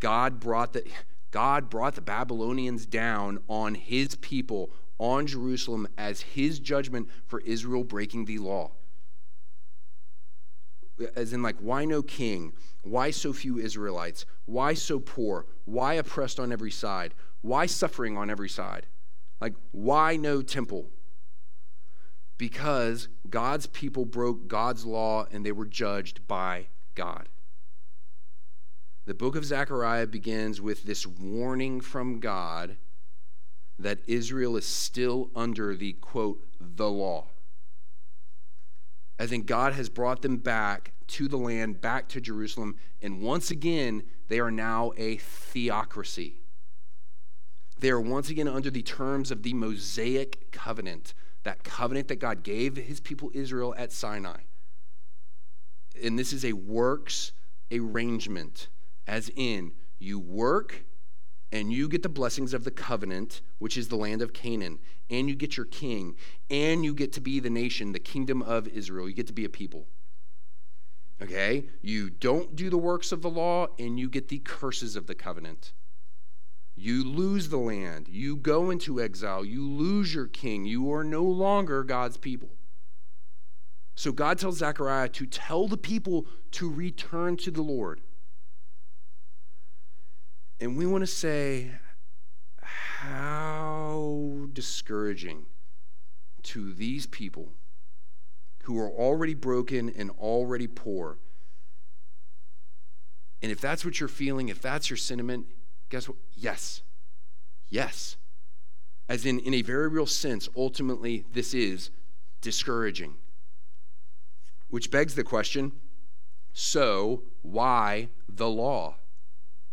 God 0.00 0.40
brought 0.40 0.72
the 0.72 0.84
God 1.32 1.68
brought 1.68 1.96
the 1.96 2.00
Babylonians 2.00 2.86
down 2.86 3.40
on 3.46 3.74
his 3.74 4.14
people, 4.14 4.70
on 4.96 5.26
Jerusalem, 5.26 5.86
as 5.98 6.22
his 6.22 6.60
judgment 6.60 7.10
for 7.26 7.40
Israel 7.40 7.84
breaking 7.84 8.24
the 8.24 8.38
law. 8.38 8.70
As 11.14 11.32
in, 11.32 11.42
like, 11.42 11.56
why 11.58 11.84
no 11.84 12.02
king? 12.02 12.52
Why 12.82 13.10
so 13.10 13.32
few 13.32 13.58
Israelites? 13.58 14.24
Why 14.46 14.74
so 14.74 14.98
poor? 14.98 15.46
Why 15.64 15.94
oppressed 15.94 16.40
on 16.40 16.52
every 16.52 16.70
side? 16.70 17.14
Why 17.42 17.66
suffering 17.66 18.16
on 18.16 18.30
every 18.30 18.48
side? 18.48 18.86
Like, 19.40 19.54
why 19.72 20.16
no 20.16 20.42
temple? 20.42 20.90
Because 22.38 23.08
God's 23.28 23.66
people 23.66 24.04
broke 24.04 24.48
God's 24.48 24.84
law 24.84 25.26
and 25.30 25.44
they 25.44 25.52
were 25.52 25.66
judged 25.66 26.26
by 26.26 26.68
God. 26.94 27.28
The 29.06 29.14
book 29.14 29.36
of 29.36 29.44
Zechariah 29.44 30.08
begins 30.08 30.60
with 30.60 30.84
this 30.84 31.06
warning 31.06 31.80
from 31.80 32.18
God 32.18 32.76
that 33.78 34.00
Israel 34.06 34.56
is 34.56 34.66
still 34.66 35.30
under 35.36 35.76
the 35.76 35.92
quote, 35.94 36.42
the 36.58 36.90
law. 36.90 37.28
As 39.18 39.32
in, 39.32 39.42
God 39.42 39.72
has 39.72 39.88
brought 39.88 40.22
them 40.22 40.36
back 40.36 40.92
to 41.08 41.28
the 41.28 41.38
land, 41.38 41.80
back 41.80 42.08
to 42.08 42.20
Jerusalem, 42.20 42.76
and 43.00 43.22
once 43.22 43.50
again, 43.50 44.02
they 44.28 44.40
are 44.40 44.50
now 44.50 44.92
a 44.96 45.16
theocracy. 45.16 46.40
They 47.78 47.90
are 47.90 48.00
once 48.00 48.30
again 48.30 48.48
under 48.48 48.70
the 48.70 48.82
terms 48.82 49.30
of 49.30 49.42
the 49.42 49.54
Mosaic 49.54 50.50
covenant, 50.50 51.14
that 51.44 51.62
covenant 51.62 52.08
that 52.08 52.16
God 52.16 52.42
gave 52.42 52.76
his 52.76 53.00
people 53.00 53.30
Israel 53.34 53.74
at 53.78 53.92
Sinai. 53.92 54.40
And 56.02 56.18
this 56.18 56.32
is 56.32 56.44
a 56.44 56.52
works 56.54 57.32
arrangement 57.72 58.68
as 59.06 59.30
in 59.34 59.72
you 59.98 60.18
work 60.18 60.84
and 61.52 61.72
you 61.72 61.88
get 61.88 62.02
the 62.02 62.08
blessings 62.08 62.52
of 62.52 62.64
the 62.64 62.70
covenant, 62.70 63.40
which 63.58 63.76
is 63.76 63.88
the 63.88 63.96
land 63.96 64.22
of 64.22 64.32
Canaan, 64.32 64.78
and 65.10 65.28
you 65.28 65.36
get 65.36 65.56
your 65.56 65.66
king, 65.66 66.16
and 66.50 66.84
you 66.84 66.94
get 66.94 67.12
to 67.12 67.20
be 67.20 67.40
the 67.40 67.50
nation, 67.50 67.92
the 67.92 67.98
kingdom 67.98 68.42
of 68.42 68.66
Israel. 68.68 69.08
You 69.08 69.14
get 69.14 69.28
to 69.28 69.32
be 69.32 69.44
a 69.44 69.48
people. 69.48 69.86
Okay? 71.22 71.66
You 71.80 72.10
don't 72.10 72.56
do 72.56 72.68
the 72.68 72.78
works 72.78 73.12
of 73.12 73.22
the 73.22 73.30
law, 73.30 73.68
and 73.78 73.98
you 73.98 74.08
get 74.08 74.28
the 74.28 74.40
curses 74.40 74.96
of 74.96 75.06
the 75.06 75.14
covenant. 75.14 75.72
You 76.74 77.04
lose 77.04 77.48
the 77.48 77.56
land. 77.56 78.08
You 78.08 78.36
go 78.36 78.70
into 78.70 79.00
exile. 79.00 79.44
You 79.44 79.66
lose 79.66 80.14
your 80.14 80.26
king. 80.26 80.66
You 80.66 80.92
are 80.92 81.04
no 81.04 81.24
longer 81.24 81.82
God's 81.82 82.18
people. 82.18 82.50
So 83.94 84.12
God 84.12 84.38
tells 84.38 84.58
Zechariah 84.58 85.08
to 85.08 85.24
tell 85.24 85.68
the 85.68 85.78
people 85.78 86.26
to 86.52 86.70
return 86.70 87.38
to 87.38 87.50
the 87.50 87.62
Lord. 87.62 88.02
And 90.60 90.76
we 90.76 90.86
want 90.86 91.02
to 91.02 91.06
say, 91.06 91.70
how 92.62 94.46
discouraging 94.52 95.46
to 96.42 96.72
these 96.72 97.06
people 97.06 97.52
who 98.62 98.78
are 98.78 98.90
already 98.90 99.34
broken 99.34 99.88
and 99.90 100.10
already 100.12 100.66
poor. 100.66 101.18
And 103.42 103.52
if 103.52 103.60
that's 103.60 103.84
what 103.84 104.00
you're 104.00 104.08
feeling, 104.08 104.48
if 104.48 104.60
that's 104.60 104.90
your 104.90 104.96
sentiment, 104.96 105.46
guess 105.88 106.08
what? 106.08 106.16
Yes. 106.34 106.82
Yes. 107.68 108.16
As 109.08 109.24
in, 109.24 109.38
in 109.40 109.54
a 109.54 109.62
very 109.62 109.88
real 109.88 110.06
sense, 110.06 110.48
ultimately, 110.56 111.24
this 111.32 111.54
is 111.54 111.90
discouraging. 112.40 113.14
Which 114.68 114.90
begs 114.90 115.14
the 115.14 115.24
question 115.24 115.72
so, 116.52 117.22
why 117.42 118.08
the 118.28 118.48
law? 118.48 118.96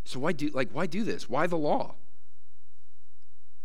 So 0.05 0.19
why 0.19 0.31
do 0.33 0.49
like 0.49 0.71
why 0.71 0.85
do 0.85 1.03
this? 1.03 1.29
Why 1.29 1.47
the 1.47 1.57
law? 1.57 1.95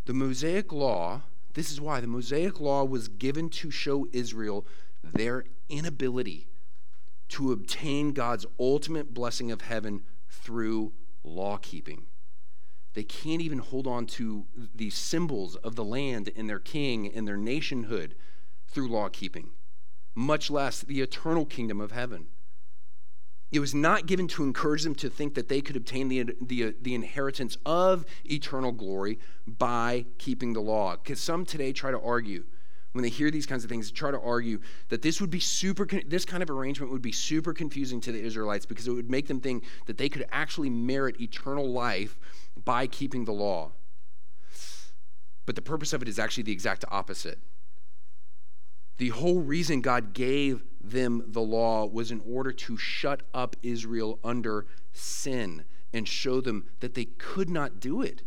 The 0.06 0.14
Mosaic 0.14 0.72
law, 0.72 1.22
this 1.54 1.70
is 1.70 1.80
why 1.80 2.00
the 2.00 2.06
Mosaic 2.06 2.60
law 2.60 2.84
was 2.84 3.08
given 3.08 3.50
to 3.50 3.70
show 3.70 4.06
Israel 4.12 4.66
their 5.02 5.44
inability 5.68 6.48
to 7.28 7.52
obtain 7.52 8.12
God's 8.12 8.46
ultimate 8.58 9.12
blessing 9.12 9.50
of 9.50 9.60
heaven 9.60 10.02
through 10.30 10.92
law 11.22 11.58
keeping. 11.60 12.06
They 12.94 13.04
can't 13.04 13.42
even 13.42 13.58
hold 13.58 13.86
on 13.86 14.06
to 14.06 14.46
the 14.74 14.90
symbols 14.90 15.56
of 15.56 15.76
the 15.76 15.84
land 15.84 16.30
and 16.34 16.48
their 16.48 16.58
king 16.58 17.06
and 17.06 17.28
their 17.28 17.36
nationhood 17.36 18.14
through 18.66 18.88
law 18.88 19.08
keeping, 19.08 19.50
much 20.14 20.50
less 20.50 20.80
the 20.80 21.00
eternal 21.00 21.44
kingdom 21.44 21.80
of 21.80 21.92
heaven. 21.92 22.28
It 23.50 23.60
was 23.60 23.74
not 23.74 24.06
given 24.06 24.28
to 24.28 24.44
encourage 24.44 24.82
them 24.82 24.94
to 24.96 25.08
think 25.08 25.34
that 25.34 25.48
they 25.48 25.62
could 25.62 25.76
obtain 25.76 26.08
the, 26.08 26.34
the, 26.40 26.74
the 26.82 26.94
inheritance 26.94 27.56
of 27.64 28.04
eternal 28.24 28.72
glory 28.72 29.18
by 29.46 30.04
keeping 30.18 30.52
the 30.52 30.60
law. 30.60 30.96
Because 30.96 31.20
some 31.20 31.46
today 31.46 31.72
try 31.72 31.90
to 31.90 32.00
argue, 32.00 32.44
when 32.92 33.02
they 33.02 33.08
hear 33.08 33.30
these 33.30 33.46
kinds 33.46 33.64
of 33.64 33.70
things, 33.70 33.90
try 33.90 34.10
to 34.10 34.20
argue 34.20 34.60
that 34.90 35.00
this 35.00 35.20
would 35.20 35.30
be 35.30 35.40
super, 35.40 35.86
this 36.06 36.26
kind 36.26 36.42
of 36.42 36.50
arrangement 36.50 36.92
would 36.92 37.00
be 37.00 37.12
super 37.12 37.54
confusing 37.54 38.02
to 38.02 38.12
the 38.12 38.20
Israelites 38.20 38.66
because 38.66 38.86
it 38.86 38.92
would 38.92 39.10
make 39.10 39.28
them 39.28 39.40
think 39.40 39.64
that 39.86 39.96
they 39.96 40.10
could 40.10 40.26
actually 40.30 40.68
merit 40.68 41.18
eternal 41.18 41.70
life 41.70 42.18
by 42.64 42.86
keeping 42.86 43.24
the 43.24 43.32
law. 43.32 43.72
But 45.46 45.54
the 45.54 45.62
purpose 45.62 45.94
of 45.94 46.02
it 46.02 46.08
is 46.08 46.18
actually 46.18 46.42
the 46.42 46.52
exact 46.52 46.84
opposite. 46.90 47.38
The 48.98 49.08
whole 49.10 49.40
reason 49.40 49.80
God 49.80 50.12
gave 50.12 50.62
them 50.82 51.24
the 51.26 51.40
law 51.40 51.86
was 51.86 52.10
in 52.10 52.20
order 52.26 52.52
to 52.52 52.76
shut 52.76 53.22
up 53.32 53.56
Israel 53.62 54.18
under 54.22 54.66
sin 54.92 55.64
and 55.92 56.06
show 56.06 56.40
them 56.40 56.66
that 56.80 56.94
they 56.94 57.04
could 57.06 57.48
not 57.48 57.80
do 57.80 58.02
it, 58.02 58.22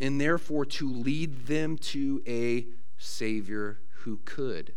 and 0.00 0.20
therefore 0.20 0.64
to 0.64 0.90
lead 0.90 1.46
them 1.46 1.76
to 1.78 2.22
a 2.26 2.66
Savior 2.96 3.80
who 4.02 4.20
could. 4.24 4.74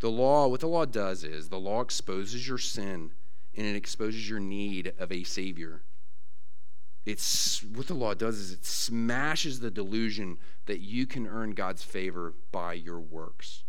The 0.00 0.10
law, 0.10 0.48
what 0.48 0.60
the 0.60 0.68
law 0.68 0.84
does 0.84 1.24
is 1.24 1.48
the 1.48 1.58
law 1.58 1.80
exposes 1.80 2.48
your 2.48 2.58
sin 2.58 3.12
and 3.56 3.66
it 3.66 3.76
exposes 3.76 4.28
your 4.28 4.40
need 4.40 4.92
of 4.98 5.12
a 5.12 5.24
Savior. 5.24 5.82
It's 7.10 7.64
what 7.64 7.88
the 7.88 7.94
law 7.94 8.14
does 8.14 8.38
is 8.38 8.52
it 8.52 8.64
smashes 8.64 9.58
the 9.58 9.70
delusion 9.70 10.38
that 10.66 10.78
you 10.78 11.08
can 11.08 11.26
earn 11.26 11.54
God's 11.54 11.82
favor 11.82 12.34
by 12.52 12.74
your 12.74 13.00
works. 13.00 13.64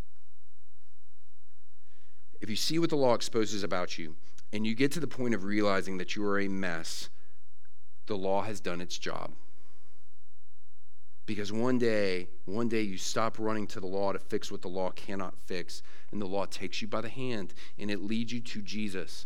If 2.40 2.52
you 2.52 2.56
see 2.56 2.78
what 2.78 2.92
the 2.92 2.98
law 2.98 3.16
exposes 3.16 3.64
about 3.64 3.98
you 3.98 4.16
and 4.54 4.68
you 4.68 4.76
get 4.76 4.92
to 4.92 5.00
the 5.00 5.08
point 5.08 5.34
of 5.34 5.44
realizing 5.44 5.98
that 5.98 6.16
you 6.16 6.24
are 6.24 6.40
a 6.40 6.48
mess, 6.48 7.10
the 8.06 8.16
law 8.16 8.44
has 8.44 8.60
done 8.60 8.80
its 8.80 9.00
job. 9.00 9.32
Because 11.26 11.52
one 11.52 11.80
day, 11.80 12.28
one 12.46 12.70
day 12.70 12.82
you 12.84 13.00
stop 13.00 13.40
running 13.40 13.66
to 13.68 13.80
the 13.80 13.88
law 13.88 14.12
to 14.12 14.20
fix 14.20 14.52
what 14.52 14.62
the 14.62 14.68
law 14.68 14.92
cannot 14.92 15.36
fix, 15.36 15.82
and 16.12 16.22
the 16.22 16.28
law 16.28 16.46
takes 16.46 16.80
you 16.80 16.88
by 16.88 17.02
the 17.02 17.10
hand 17.10 17.56
and 17.80 17.90
it 17.90 18.04
leads 18.04 18.32
you 18.32 18.40
to 18.40 18.62
Jesus, 18.62 19.26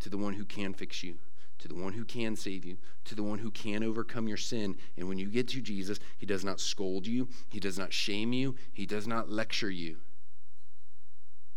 to 0.00 0.10
the 0.10 0.18
one 0.18 0.34
who 0.34 0.44
can 0.44 0.74
fix 0.74 1.04
you 1.04 1.18
to 1.58 1.68
the 1.68 1.74
one 1.74 1.92
who 1.92 2.04
can 2.04 2.36
save 2.36 2.64
you, 2.64 2.78
to 3.04 3.14
the 3.14 3.22
one 3.22 3.38
who 3.38 3.50
can 3.50 3.82
overcome 3.82 4.28
your 4.28 4.36
sin. 4.36 4.76
And 4.96 5.08
when 5.08 5.18
you 5.18 5.28
get 5.28 5.48
to 5.48 5.60
Jesus, 5.60 5.98
he 6.16 6.26
does 6.26 6.44
not 6.44 6.60
scold 6.60 7.06
you, 7.06 7.28
he 7.48 7.60
does 7.60 7.78
not 7.78 7.92
shame 7.92 8.32
you, 8.32 8.54
he 8.72 8.86
does 8.86 9.06
not 9.06 9.30
lecture 9.30 9.70
you. 9.70 9.96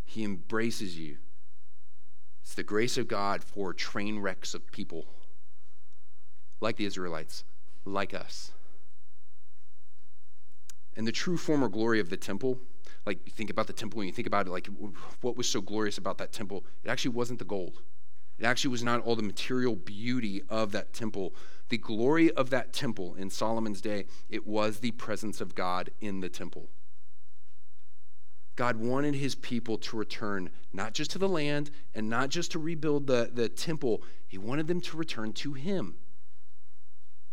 He 0.03 0.23
embraces 0.23 0.97
you. 0.97 1.17
It's 2.41 2.55
the 2.55 2.63
grace 2.63 2.97
of 2.97 3.07
God 3.07 3.43
for 3.43 3.73
train 3.73 4.19
wrecks 4.19 4.53
of 4.53 4.71
people 4.71 5.05
like 6.59 6.77
the 6.77 6.85
Israelites, 6.85 7.43
like 7.85 8.13
us. 8.13 8.51
And 10.95 11.07
the 11.07 11.11
true 11.11 11.37
form 11.37 11.63
or 11.63 11.69
glory 11.69 11.99
of 11.99 12.09
the 12.09 12.17
temple, 12.17 12.59
like 13.05 13.19
you 13.25 13.31
think 13.31 13.49
about 13.49 13.67
the 13.67 13.73
temple 13.73 14.01
and 14.01 14.07
you 14.07 14.13
think 14.13 14.27
about 14.27 14.47
it, 14.47 14.51
like 14.51 14.69
what 15.21 15.35
was 15.35 15.47
so 15.47 15.61
glorious 15.61 15.97
about 15.97 16.17
that 16.19 16.31
temple, 16.31 16.65
it 16.83 16.89
actually 16.89 17.11
wasn't 17.11 17.39
the 17.39 17.45
gold. 17.45 17.81
It 18.41 18.45
actually 18.45 18.71
was 18.71 18.83
not 18.83 19.01
all 19.01 19.15
the 19.15 19.21
material 19.21 19.75
beauty 19.75 20.41
of 20.49 20.71
that 20.71 20.93
temple. 20.93 21.35
The 21.69 21.77
glory 21.77 22.31
of 22.31 22.49
that 22.49 22.73
temple 22.73 23.13
in 23.13 23.29
Solomon's 23.29 23.81
day, 23.81 24.05
it 24.31 24.47
was 24.47 24.79
the 24.79 24.89
presence 24.91 25.41
of 25.41 25.53
God 25.53 25.91
in 26.01 26.21
the 26.21 26.29
temple. 26.29 26.71
God 28.55 28.77
wanted 28.77 29.13
his 29.13 29.35
people 29.35 29.77
to 29.77 29.95
return 29.95 30.49
not 30.73 30.95
just 30.95 31.11
to 31.11 31.19
the 31.19 31.29
land 31.29 31.69
and 31.93 32.09
not 32.09 32.29
just 32.29 32.51
to 32.53 32.59
rebuild 32.59 33.05
the, 33.05 33.29
the 33.31 33.47
temple, 33.47 34.01
he 34.27 34.39
wanted 34.39 34.67
them 34.67 34.81
to 34.81 34.97
return 34.97 35.33
to 35.33 35.53
him. 35.53 35.93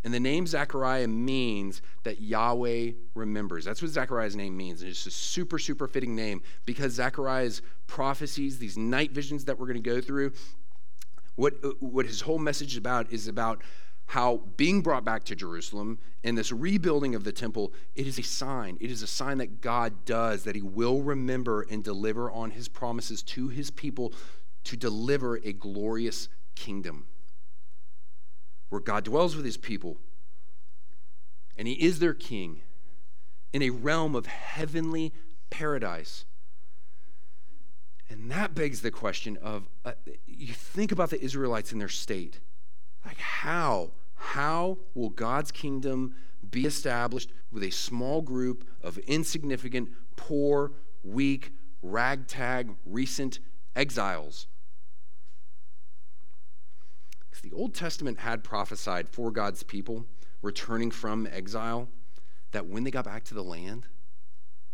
And 0.04 0.12
the 0.12 0.20
name 0.20 0.46
Zechariah 0.46 1.08
means 1.08 1.80
that 2.04 2.20
Yahweh 2.20 2.92
remembers. 3.14 3.64
That's 3.64 3.80
what 3.80 3.90
Zechariah's 3.92 4.36
name 4.36 4.58
means. 4.58 4.82
And 4.82 4.90
it's 4.90 5.06
a 5.06 5.10
super, 5.10 5.58
super 5.58 5.88
fitting 5.88 6.14
name 6.14 6.42
because 6.66 6.92
Zechariah's 6.92 7.62
prophecies, 7.86 8.58
these 8.58 8.76
night 8.76 9.12
visions 9.12 9.46
that 9.46 9.58
we're 9.58 9.66
going 9.66 9.82
to 9.82 9.90
go 9.90 10.02
through, 10.02 10.32
what, 11.38 11.54
uh, 11.62 11.68
what 11.78 12.04
his 12.04 12.20
whole 12.22 12.38
message 12.38 12.72
is 12.72 12.76
about 12.76 13.12
is 13.12 13.28
about 13.28 13.62
how 14.06 14.38
being 14.56 14.80
brought 14.80 15.04
back 15.04 15.22
to 15.22 15.36
Jerusalem 15.36 15.98
and 16.24 16.36
this 16.36 16.50
rebuilding 16.50 17.14
of 17.14 17.24
the 17.24 17.30
temple, 17.30 17.72
it 17.94 18.06
is 18.06 18.18
a 18.18 18.22
sign. 18.22 18.78
It 18.80 18.90
is 18.90 19.02
a 19.02 19.06
sign 19.06 19.38
that 19.38 19.60
God 19.60 20.06
does, 20.06 20.44
that 20.44 20.56
He 20.56 20.62
will 20.62 21.02
remember 21.02 21.66
and 21.70 21.84
deliver 21.84 22.30
on 22.30 22.50
His 22.50 22.68
promises 22.68 23.22
to 23.24 23.48
His 23.48 23.70
people 23.70 24.14
to 24.64 24.76
deliver 24.76 25.36
a 25.44 25.52
glorious 25.52 26.28
kingdom 26.56 27.06
where 28.70 28.80
God 28.80 29.04
dwells 29.04 29.36
with 29.36 29.44
His 29.44 29.58
people 29.58 29.98
and 31.56 31.68
He 31.68 31.74
is 31.74 31.98
their 31.98 32.14
king 32.14 32.62
in 33.52 33.62
a 33.62 33.70
realm 33.70 34.16
of 34.16 34.26
heavenly 34.26 35.12
paradise. 35.50 36.24
And 38.10 38.30
that 38.30 38.54
begs 38.54 38.80
the 38.80 38.90
question 38.90 39.36
of 39.38 39.68
uh, 39.84 39.92
you 40.26 40.54
think 40.54 40.92
about 40.92 41.10
the 41.10 41.22
Israelites 41.22 41.72
in 41.72 41.78
their 41.78 41.88
state 41.88 42.40
like, 43.04 43.18
how? 43.18 43.92
How 44.14 44.78
will 44.94 45.10
God's 45.10 45.50
kingdom 45.50 46.14
be 46.50 46.66
established 46.66 47.30
with 47.50 47.62
a 47.62 47.70
small 47.70 48.20
group 48.20 48.68
of 48.82 48.98
insignificant, 48.98 49.90
poor, 50.16 50.72
weak, 51.02 51.52
ragtag, 51.82 52.74
recent 52.84 53.38
exiles? 53.74 54.46
Because 57.30 57.42
the 57.42 57.52
Old 57.52 57.74
Testament 57.74 58.18
had 58.18 58.44
prophesied 58.44 59.08
for 59.08 59.30
God's 59.30 59.62
people 59.62 60.04
returning 60.42 60.90
from 60.90 61.26
exile 61.30 61.88
that 62.52 62.66
when 62.66 62.84
they 62.84 62.90
got 62.90 63.04
back 63.04 63.24
to 63.24 63.34
the 63.34 63.42
land, 63.42 63.86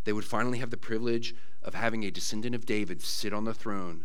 they 0.04 0.12
would 0.12 0.24
finally 0.24 0.58
have 0.58 0.70
the 0.70 0.76
privilege 0.76 1.34
of 1.62 1.74
having 1.74 2.04
a 2.04 2.10
descendant 2.10 2.54
of 2.54 2.66
David 2.66 3.02
sit 3.02 3.32
on 3.32 3.44
the 3.44 3.54
throne 3.54 4.04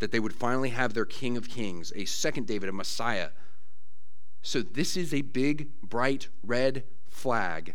that 0.00 0.10
they 0.10 0.20
would 0.20 0.32
finally 0.32 0.70
have 0.70 0.94
their 0.94 1.04
King 1.04 1.36
of 1.36 1.48
Kings, 1.48 1.92
a 1.94 2.04
second 2.06 2.46
David, 2.46 2.68
a 2.68 2.72
Messiah. 2.72 3.28
So, 4.42 4.62
this 4.62 4.96
is 4.96 5.14
a 5.14 5.20
big, 5.20 5.68
bright 5.82 6.28
red 6.42 6.84
flag 7.08 7.74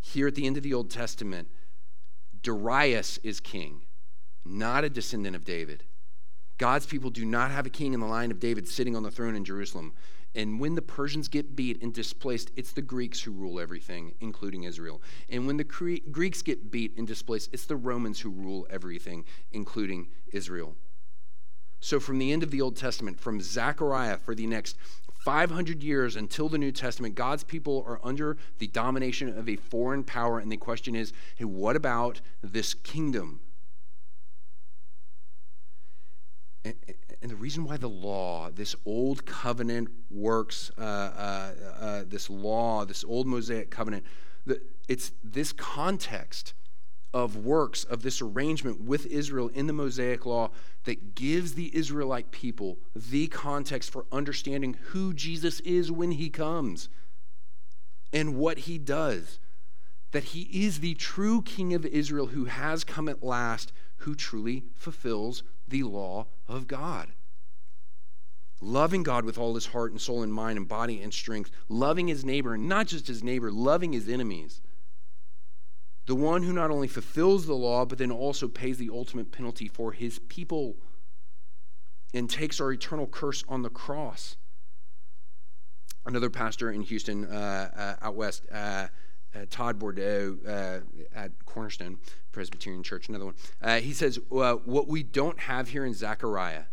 here 0.00 0.26
at 0.26 0.34
the 0.34 0.46
end 0.46 0.56
of 0.56 0.62
the 0.62 0.74
Old 0.74 0.90
Testament. 0.90 1.48
Darius 2.42 3.18
is 3.18 3.38
king, 3.38 3.82
not 4.44 4.84
a 4.84 4.90
descendant 4.90 5.36
of 5.36 5.44
David. 5.44 5.84
God's 6.58 6.86
people 6.86 7.10
do 7.10 7.24
not 7.24 7.50
have 7.50 7.66
a 7.66 7.70
king 7.70 7.92
in 7.92 8.00
the 8.00 8.06
line 8.06 8.30
of 8.30 8.40
David 8.40 8.66
sitting 8.66 8.96
on 8.96 9.02
the 9.02 9.10
throne 9.10 9.36
in 9.36 9.44
Jerusalem. 9.44 9.92
And 10.34 10.58
when 10.58 10.74
the 10.74 10.82
Persians 10.82 11.28
get 11.28 11.54
beat 11.54 11.82
and 11.82 11.92
displaced, 11.92 12.50
it's 12.56 12.72
the 12.72 12.82
Greeks 12.82 13.20
who 13.20 13.32
rule 13.32 13.60
everything, 13.60 14.14
including 14.20 14.64
Israel. 14.64 15.02
And 15.28 15.46
when 15.46 15.58
the 15.58 15.64
Cre- 15.64 15.96
Greeks 16.10 16.40
get 16.40 16.70
beat 16.70 16.96
and 16.96 17.06
displaced, 17.06 17.50
it's 17.52 17.66
the 17.66 17.76
Romans 17.76 18.20
who 18.20 18.30
rule 18.30 18.66
everything, 18.70 19.24
including 19.52 20.08
Israel. 20.32 20.74
So, 21.80 21.98
from 22.00 22.18
the 22.18 22.32
end 22.32 22.42
of 22.42 22.50
the 22.50 22.62
Old 22.62 22.76
Testament, 22.76 23.20
from 23.20 23.40
Zechariah 23.40 24.16
for 24.16 24.34
the 24.34 24.46
next 24.46 24.76
500 25.24 25.82
years 25.82 26.16
until 26.16 26.48
the 26.48 26.58
New 26.58 26.72
Testament, 26.72 27.14
God's 27.14 27.44
people 27.44 27.84
are 27.86 28.00
under 28.02 28.36
the 28.58 28.68
domination 28.68 29.36
of 29.36 29.48
a 29.48 29.56
foreign 29.56 30.02
power. 30.02 30.38
And 30.38 30.50
the 30.50 30.56
question 30.56 30.94
is 30.94 31.12
hey, 31.36 31.44
what 31.44 31.76
about 31.76 32.20
this 32.42 32.72
kingdom? 32.72 33.40
And, 36.64 36.74
and 37.20 37.30
the 37.30 37.36
reason 37.36 37.64
why 37.64 37.76
the 37.76 37.88
law, 37.88 38.50
this 38.50 38.74
old 38.84 39.26
covenant 39.26 39.88
works, 40.10 40.70
uh, 40.78 40.82
uh, 40.82 41.52
uh, 41.80 42.04
this 42.06 42.30
law, 42.30 42.84
this 42.84 43.04
old 43.04 43.26
Mosaic 43.26 43.70
covenant, 43.70 44.04
the, 44.46 44.60
it's 44.88 45.12
this 45.22 45.52
context 45.52 46.54
of 47.14 47.36
works 47.36 47.84
of 47.84 48.02
this 48.02 48.22
arrangement 48.22 48.80
with 48.80 49.06
Israel 49.06 49.48
in 49.48 49.66
the 49.66 49.72
Mosaic 49.72 50.24
Law 50.24 50.50
that 50.84 51.14
gives 51.14 51.54
the 51.54 51.74
Israelite 51.76 52.30
people 52.30 52.78
the 52.96 53.26
context 53.26 53.90
for 53.90 54.06
understanding 54.10 54.76
who 54.88 55.12
Jesus 55.12 55.60
is 55.60 55.92
when 55.92 56.12
he 56.12 56.30
comes 56.30 56.88
and 58.12 58.36
what 58.36 58.58
he 58.58 58.78
does. 58.78 59.38
That 60.12 60.24
he 60.24 60.42
is 60.64 60.80
the 60.80 60.94
true 60.94 61.42
King 61.42 61.74
of 61.74 61.86
Israel 61.86 62.28
who 62.28 62.46
has 62.46 62.84
come 62.84 63.08
at 63.08 63.22
last, 63.22 63.72
who 63.98 64.14
truly 64.14 64.64
fulfills 64.74 65.42
the 65.72 65.82
law 65.82 66.28
of 66.46 66.68
God. 66.68 67.08
Loving 68.60 69.02
God 69.02 69.24
with 69.24 69.36
all 69.36 69.56
his 69.56 69.66
heart 69.66 69.90
and 69.90 70.00
soul 70.00 70.22
and 70.22 70.32
mind 70.32 70.56
and 70.56 70.68
body 70.68 71.00
and 71.02 71.12
strength, 71.12 71.50
loving 71.68 72.06
his 72.06 72.24
neighbor, 72.24 72.54
and 72.54 72.68
not 72.68 72.86
just 72.86 73.08
his 73.08 73.24
neighbor, 73.24 73.50
loving 73.50 73.92
his 73.92 74.08
enemies 74.08 74.60
the 76.06 76.14
one 76.14 76.42
who 76.42 76.52
not 76.52 76.70
only 76.70 76.88
fulfills 76.88 77.46
the 77.46 77.54
law, 77.54 77.84
but 77.84 77.98
then 77.98 78.10
also 78.10 78.48
pays 78.48 78.78
the 78.78 78.90
ultimate 78.92 79.30
penalty 79.30 79.68
for 79.68 79.92
his 79.92 80.18
people 80.18 80.76
and 82.12 82.28
takes 82.28 82.60
our 82.60 82.72
eternal 82.72 83.06
curse 83.06 83.44
on 83.48 83.62
the 83.62 83.70
cross. 83.70 84.36
Another 86.04 86.28
pastor 86.28 86.72
in 86.72 86.82
Houston, 86.82 87.24
uh, 87.24 87.96
uh, 88.00 88.06
out 88.06 88.16
west, 88.16 88.44
uh, 88.52 88.88
uh 89.34 89.46
Todd 89.50 89.78
Bordow 89.78 90.38
uh, 90.46 90.80
at 91.14 91.32
Cornerstone 91.44 91.98
Presbyterian 92.32 92.82
Church, 92.82 93.08
another 93.08 93.26
one, 93.26 93.34
uh, 93.62 93.80
he 93.80 93.92
says, 93.92 94.18
What 94.28 94.88
we 94.88 95.02
don't 95.02 95.38
have 95.40 95.68
here 95.68 95.84
in 95.84 95.94
Zechariah 95.94 96.64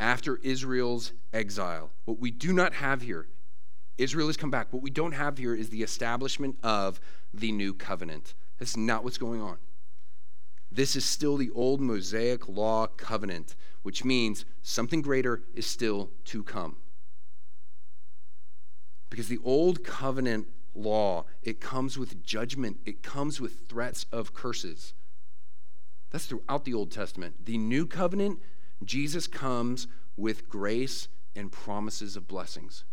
after 0.00 0.36
Israel's 0.42 1.12
exile, 1.32 1.90
what 2.04 2.18
we 2.18 2.30
do 2.30 2.52
not 2.52 2.74
have 2.74 3.02
here, 3.02 3.26
Israel 3.98 4.28
has 4.28 4.36
come 4.36 4.50
back. 4.50 4.72
What 4.72 4.82
we 4.82 4.90
don't 4.90 5.12
have 5.12 5.38
here 5.38 5.54
is 5.54 5.70
the 5.70 5.82
establishment 5.82 6.56
of 6.62 7.00
the 7.34 7.50
new 7.50 7.74
covenant. 7.74 8.34
That's 8.58 8.76
not 8.76 9.02
what's 9.02 9.18
going 9.18 9.42
on. 9.42 9.58
This 10.70 10.94
is 10.94 11.04
still 11.04 11.36
the 11.36 11.50
old 11.50 11.80
Mosaic 11.80 12.48
law 12.48 12.86
covenant, 12.86 13.56
which 13.82 14.04
means 14.04 14.44
something 14.62 15.02
greater 15.02 15.42
is 15.54 15.66
still 15.66 16.10
to 16.26 16.44
come. 16.44 16.76
Because 19.10 19.28
the 19.28 19.40
old 19.42 19.82
covenant 19.82 20.46
law, 20.78 21.24
it 21.42 21.60
comes 21.60 21.98
with 21.98 22.22
judgment, 22.24 22.78
it 22.86 23.02
comes 23.02 23.40
with 23.40 23.68
threats 23.68 24.06
of 24.12 24.32
curses. 24.32 24.94
That's 26.10 26.26
throughout 26.26 26.64
the 26.64 26.74
Old 26.74 26.90
Testament. 26.90 27.44
The 27.44 27.58
new 27.58 27.86
covenant, 27.86 28.40
Jesus 28.84 29.26
comes 29.26 29.86
with 30.16 30.48
grace 30.48 31.08
and 31.36 31.52
promises 31.52 32.16
of 32.16 32.26
blessings. 32.26 32.84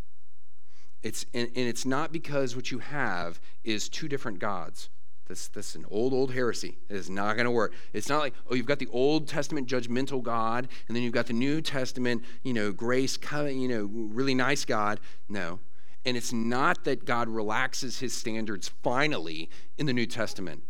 It's, 1.02 1.26
and, 1.34 1.48
and 1.50 1.68
it's 1.68 1.86
not 1.86 2.12
because 2.12 2.56
what 2.56 2.72
you 2.72 2.80
have 2.80 3.40
is 3.64 3.88
two 3.88 4.08
different 4.08 4.40
gods. 4.40 4.90
This, 5.28 5.48
this 5.48 5.70
is 5.70 5.76
an 5.76 5.86
old, 5.90 6.14
old 6.14 6.34
heresy. 6.34 6.78
It 6.90 6.96
is 6.96 7.10
not 7.10 7.36
going 7.36 7.46
to 7.46 7.52
work. 7.52 7.74
It's 7.94 8.10
not 8.10 8.20
like, 8.20 8.34
oh, 8.50 8.56
you've 8.56 8.68
got 8.68 8.80
the 8.80 8.88
Old 8.92 9.28
Testament 9.28 9.68
judgmental 9.68 10.22
God, 10.22 10.68
and 10.88 10.96
then 10.96 11.04
you've 11.04 11.14
got 11.14 11.26
the 11.26 11.34
New 11.34 11.62
Testament, 11.62 12.24
you 12.44 12.54
know, 12.54 12.72
grace, 12.72 13.18
you 13.34 13.68
know, 13.68 13.90
really 13.92 14.36
nice 14.36 14.66
God. 14.66 15.00
No. 15.28 15.60
And 16.06 16.16
it's 16.16 16.32
not 16.32 16.84
that 16.84 17.06
God 17.06 17.30
relaxes 17.30 18.00
his 18.00 18.14
standards 18.14 18.70
finally 18.84 19.50
in 19.78 19.86
the 19.86 19.94
New 19.94 20.06
Testament. 20.06 20.64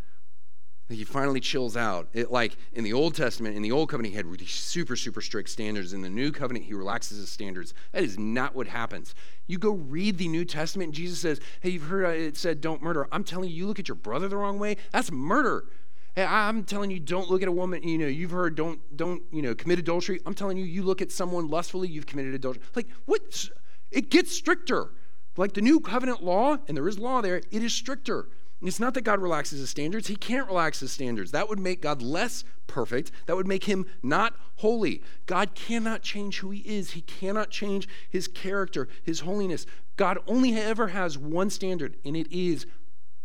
He 0.88 1.04
finally 1.04 1.40
chills 1.40 1.76
out. 1.76 2.10
It, 2.14 2.32
like 2.32 2.56
in 2.74 2.84
the 2.84 2.94
Old 2.94 3.16
Testament, 3.16 3.56
in 3.56 3.64
the 3.64 3.72
Old 3.72 3.90
Covenant, 3.90 4.14
he 4.14 4.18
had 4.18 4.28
really 4.28 4.46
super, 4.46 4.96
super 4.96 5.20
strict 5.20 5.50
standards. 5.50 5.94
In 5.94 6.02
the 6.02 6.10
New 6.10 6.32
Covenant, 6.32 6.66
he 6.66 6.76
relaxes 6.76 7.18
his 7.18 7.30
standards. 7.30 7.74
That 7.92 8.04
is 8.04 8.20
not 8.20 8.56
what 8.56 8.68
happens. 8.68 9.16
You 9.48 9.58
go 9.58 9.72
read 9.72 10.20
the 10.20 10.28
New 10.28 10.46
Testament, 10.46 10.90
and 10.90 10.94
Jesus 10.94 11.20
says, 11.20 11.40
Hey, 11.62 11.72
you've 11.72 11.84
heard 11.84 12.06
uh, 12.06 12.10
it 12.10 12.38
said, 12.38 12.62
don't 12.62 12.84
murder. 12.84 13.08
I'm 13.12 13.24
telling 13.24 13.50
you, 13.50 13.56
you 13.56 13.68
look 13.68 13.80
at 13.80 13.88
your 13.88 13.96
brother 13.96 14.28
the 14.28 14.38
wrong 14.38 14.60
way, 14.60 14.78
that's 14.92 15.12
murder. 15.12 15.66
Hey, 16.14 16.24
I'm 16.24 16.64
telling 16.64 16.92
you, 16.92 17.00
don't 17.00 17.32
look 17.32 17.42
at 17.42 17.48
a 17.48 17.52
woman, 17.52 17.82
you 17.82 17.98
know, 17.98 18.08
you've 18.08 18.32
heard, 18.32 18.56
don't, 18.56 18.80
don't, 18.96 19.24
you 19.32 19.42
know, 19.42 19.56
commit 19.56 19.80
adultery. 19.80 20.22
I'm 20.28 20.36
telling 20.36 20.56
you, 20.56 20.66
you 20.66 20.84
look 20.84 21.02
at 21.02 21.12
someone 21.12 21.48
lustfully, 21.48 21.88
you've 21.88 22.06
committed 22.06 22.36
adultery. 22.36 22.62
Like, 22.76 22.88
what? 23.06 23.50
It 23.92 24.12
gets 24.12 24.32
stricter. 24.32 24.92
Like 25.38 25.54
the 25.54 25.62
New 25.62 25.80
Covenant 25.80 26.24
law, 26.24 26.58
and 26.68 26.78
there 26.78 26.88
is 26.88 27.00
law 27.00 27.22
there, 27.22 27.38
it 27.38 27.64
is 27.64 27.74
stricter. 27.74 28.28
It's 28.62 28.80
not 28.80 28.94
that 28.94 29.04
God 29.04 29.22
relaxes 29.22 29.60
his 29.60 29.70
standards. 29.70 30.08
He 30.08 30.16
can't 30.16 30.48
relax 30.48 30.80
his 30.80 30.92
standards. 30.92 31.32
That 31.32 31.50
would 31.50 31.60
make 31.60 31.82
God 31.82 32.02
less 32.02 32.44
perfect. 32.68 33.12
That 33.26 33.36
would 33.36 33.48
make 33.48 33.66
him 33.66 33.86
not 34.02 34.36
holy. 34.58 35.04
God 35.26 35.56
cannot 35.56 36.02
change 36.02 36.40
who 36.40 36.52
he 36.52 36.62
is, 36.62 36.92
he 36.92 37.02
cannot 37.02 37.50
change 37.50 37.88
his 38.10 38.28
character, 38.28 38.88
his 39.04 39.22
holiness. 39.22 39.66
God 39.98 40.18
only 40.26 40.56
ever 40.56 40.90
has 40.90 41.18
one 41.18 41.50
standard, 41.50 41.98
and 42.06 42.16
it 42.16 42.32
is 42.32 42.66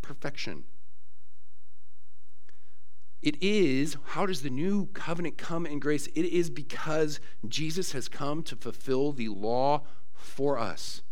perfection. 0.01 0.65
It 3.21 3.41
is, 3.41 3.97
how 4.07 4.25
does 4.25 4.41
the 4.41 4.49
new 4.49 4.87
covenant 4.87 5.37
come 5.37 5.65
in 5.65 5.79
grace? 5.79 6.07
It 6.07 6.25
is 6.25 6.49
because 6.49 7.19
Jesus 7.47 7.91
has 7.91 8.07
come 8.07 8.41
to 8.43 8.55
fulfill 8.55 9.11
the 9.11 9.29
law 9.29 9.83
for 10.13 10.57
us. 10.57 11.03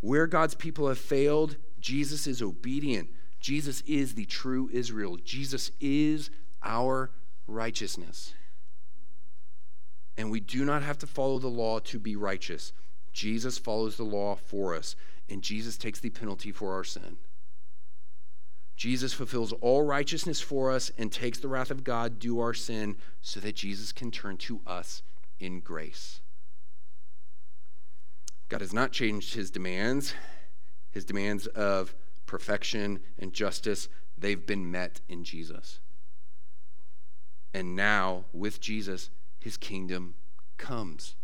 Where 0.00 0.26
God's 0.26 0.54
people 0.54 0.88
have 0.88 0.98
failed, 0.98 1.56
Jesus 1.80 2.26
is 2.26 2.42
obedient. 2.42 3.08
Jesus 3.40 3.82
is 3.82 4.14
the 4.14 4.24
true 4.24 4.68
Israel. 4.72 5.16
Jesus 5.24 5.70
is 5.80 6.30
our 6.62 7.10
righteousness. 7.46 8.34
And 10.16 10.30
we 10.30 10.40
do 10.40 10.64
not 10.64 10.82
have 10.82 10.98
to 10.98 11.06
follow 11.06 11.38
the 11.38 11.48
law 11.48 11.78
to 11.80 11.98
be 11.98 12.16
righteous. 12.16 12.72
Jesus 13.12 13.58
follows 13.58 13.96
the 13.96 14.04
law 14.04 14.36
for 14.36 14.74
us, 14.74 14.96
and 15.28 15.42
Jesus 15.42 15.76
takes 15.76 16.00
the 16.00 16.10
penalty 16.10 16.52
for 16.52 16.74
our 16.74 16.84
sin. 16.84 17.16
Jesus 18.76 19.14
fulfills 19.14 19.52
all 19.54 19.82
righteousness 19.82 20.40
for 20.40 20.70
us 20.70 20.90
and 20.98 21.10
takes 21.10 21.38
the 21.38 21.48
wrath 21.48 21.70
of 21.70 21.82
God 21.82 22.18
due 22.18 22.40
our 22.40 22.52
sin 22.52 22.96
so 23.22 23.40
that 23.40 23.56
Jesus 23.56 23.90
can 23.90 24.10
turn 24.10 24.36
to 24.38 24.60
us 24.66 25.02
in 25.40 25.60
grace. 25.60 26.20
God 28.48 28.60
has 28.60 28.72
not 28.72 28.92
changed 28.92 29.34
his 29.34 29.50
demands, 29.50 30.14
his 30.90 31.04
demands 31.04 31.46
of 31.48 31.94
perfection 32.26 33.00
and 33.18 33.32
justice. 33.32 33.88
They've 34.16 34.46
been 34.46 34.70
met 34.70 35.00
in 35.08 35.24
Jesus. 35.24 35.80
And 37.52 37.74
now, 37.74 38.26
with 38.32 38.60
Jesus, 38.60 39.10
his 39.38 39.56
kingdom 39.56 40.14
comes. 40.58 41.16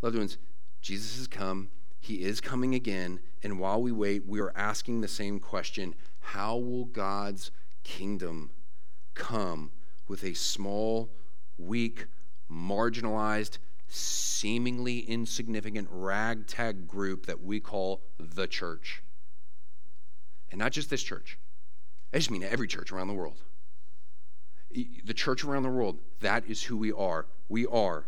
Loved 0.00 0.16
ones, 0.16 0.38
Jesus 0.80 1.16
has 1.16 1.26
come. 1.26 1.68
He 2.00 2.22
is 2.22 2.40
coming 2.40 2.74
again. 2.74 3.20
And 3.42 3.58
while 3.58 3.82
we 3.82 3.92
wait, 3.92 4.26
we 4.26 4.40
are 4.40 4.52
asking 4.54 5.00
the 5.00 5.08
same 5.08 5.40
question 5.40 5.94
How 6.20 6.56
will 6.56 6.84
God's 6.84 7.50
kingdom 7.82 8.50
come 9.14 9.72
with 10.06 10.22
a 10.22 10.34
small, 10.34 11.10
weak, 11.58 12.06
marginalized, 12.50 13.58
seemingly 13.88 14.98
insignificant 15.00 15.88
ragtag 15.90 16.86
group 16.86 17.26
that 17.26 17.42
we 17.42 17.60
call 17.60 18.02
the 18.18 18.46
church? 18.46 19.02
And 20.50 20.58
not 20.58 20.72
just 20.72 20.90
this 20.90 21.02
church, 21.02 21.38
I 22.12 22.18
just 22.18 22.30
mean 22.30 22.42
every 22.42 22.68
church 22.68 22.92
around 22.92 23.08
the 23.08 23.14
world. 23.14 23.42
The 24.70 25.14
church 25.14 25.44
around 25.44 25.62
the 25.62 25.70
world, 25.70 25.98
that 26.20 26.44
is 26.46 26.64
who 26.64 26.76
we 26.76 26.92
are. 26.92 27.26
We 27.48 27.66
are 27.66 28.04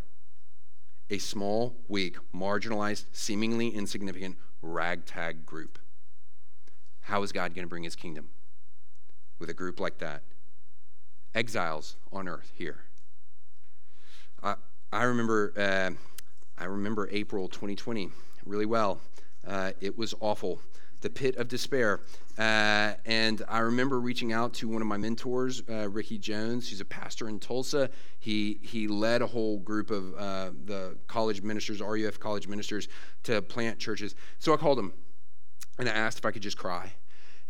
a 1.10 1.18
small, 1.18 1.76
weak, 1.88 2.16
marginalized, 2.34 3.06
seemingly 3.12 3.68
insignificant 3.68 4.36
ragtag 4.60 5.46
group. 5.46 5.78
How 7.00 7.22
is 7.22 7.32
God 7.32 7.54
going 7.54 7.64
to 7.64 7.68
bring 7.68 7.84
his 7.84 7.96
kingdom 7.96 8.28
with 9.38 9.48
a 9.48 9.54
group 9.54 9.80
like 9.80 9.98
that? 9.98 10.22
Exiles 11.34 11.96
on 12.12 12.28
earth 12.28 12.52
here. 12.54 12.84
I 14.92 15.04
remember 15.04 15.52
uh, 15.56 15.90
I 16.60 16.64
remember 16.64 17.08
April 17.12 17.48
2020 17.48 18.10
really 18.44 18.66
well. 18.66 19.00
Uh, 19.46 19.72
it 19.80 19.96
was 19.96 20.14
awful 20.20 20.60
the 21.00 21.10
pit 21.10 21.36
of 21.36 21.48
despair. 21.48 22.00
Uh, 22.38 22.94
and 23.04 23.42
I 23.48 23.60
remember 23.60 24.00
reaching 24.00 24.32
out 24.32 24.54
to 24.54 24.68
one 24.68 24.82
of 24.82 24.88
my 24.88 24.96
mentors, 24.96 25.62
uh, 25.68 25.88
Ricky 25.88 26.18
Jones, 26.18 26.68
who's 26.68 26.80
a 26.80 26.84
pastor 26.84 27.28
in 27.28 27.38
Tulsa. 27.38 27.90
He, 28.18 28.58
he 28.62 28.88
led 28.88 29.22
a 29.22 29.26
whole 29.26 29.58
group 29.58 29.90
of 29.90 30.14
uh, 30.14 30.50
the 30.64 30.96
college 31.06 31.42
ministers, 31.42 31.80
RUF 31.80 32.18
college 32.18 32.48
ministers, 32.48 32.88
to 33.24 33.42
plant 33.42 33.78
churches. 33.78 34.14
So 34.38 34.52
I 34.52 34.56
called 34.56 34.78
him 34.78 34.92
and 35.78 35.88
I 35.88 35.92
asked 35.92 36.18
if 36.18 36.26
I 36.26 36.30
could 36.30 36.42
just 36.42 36.58
cry 36.58 36.92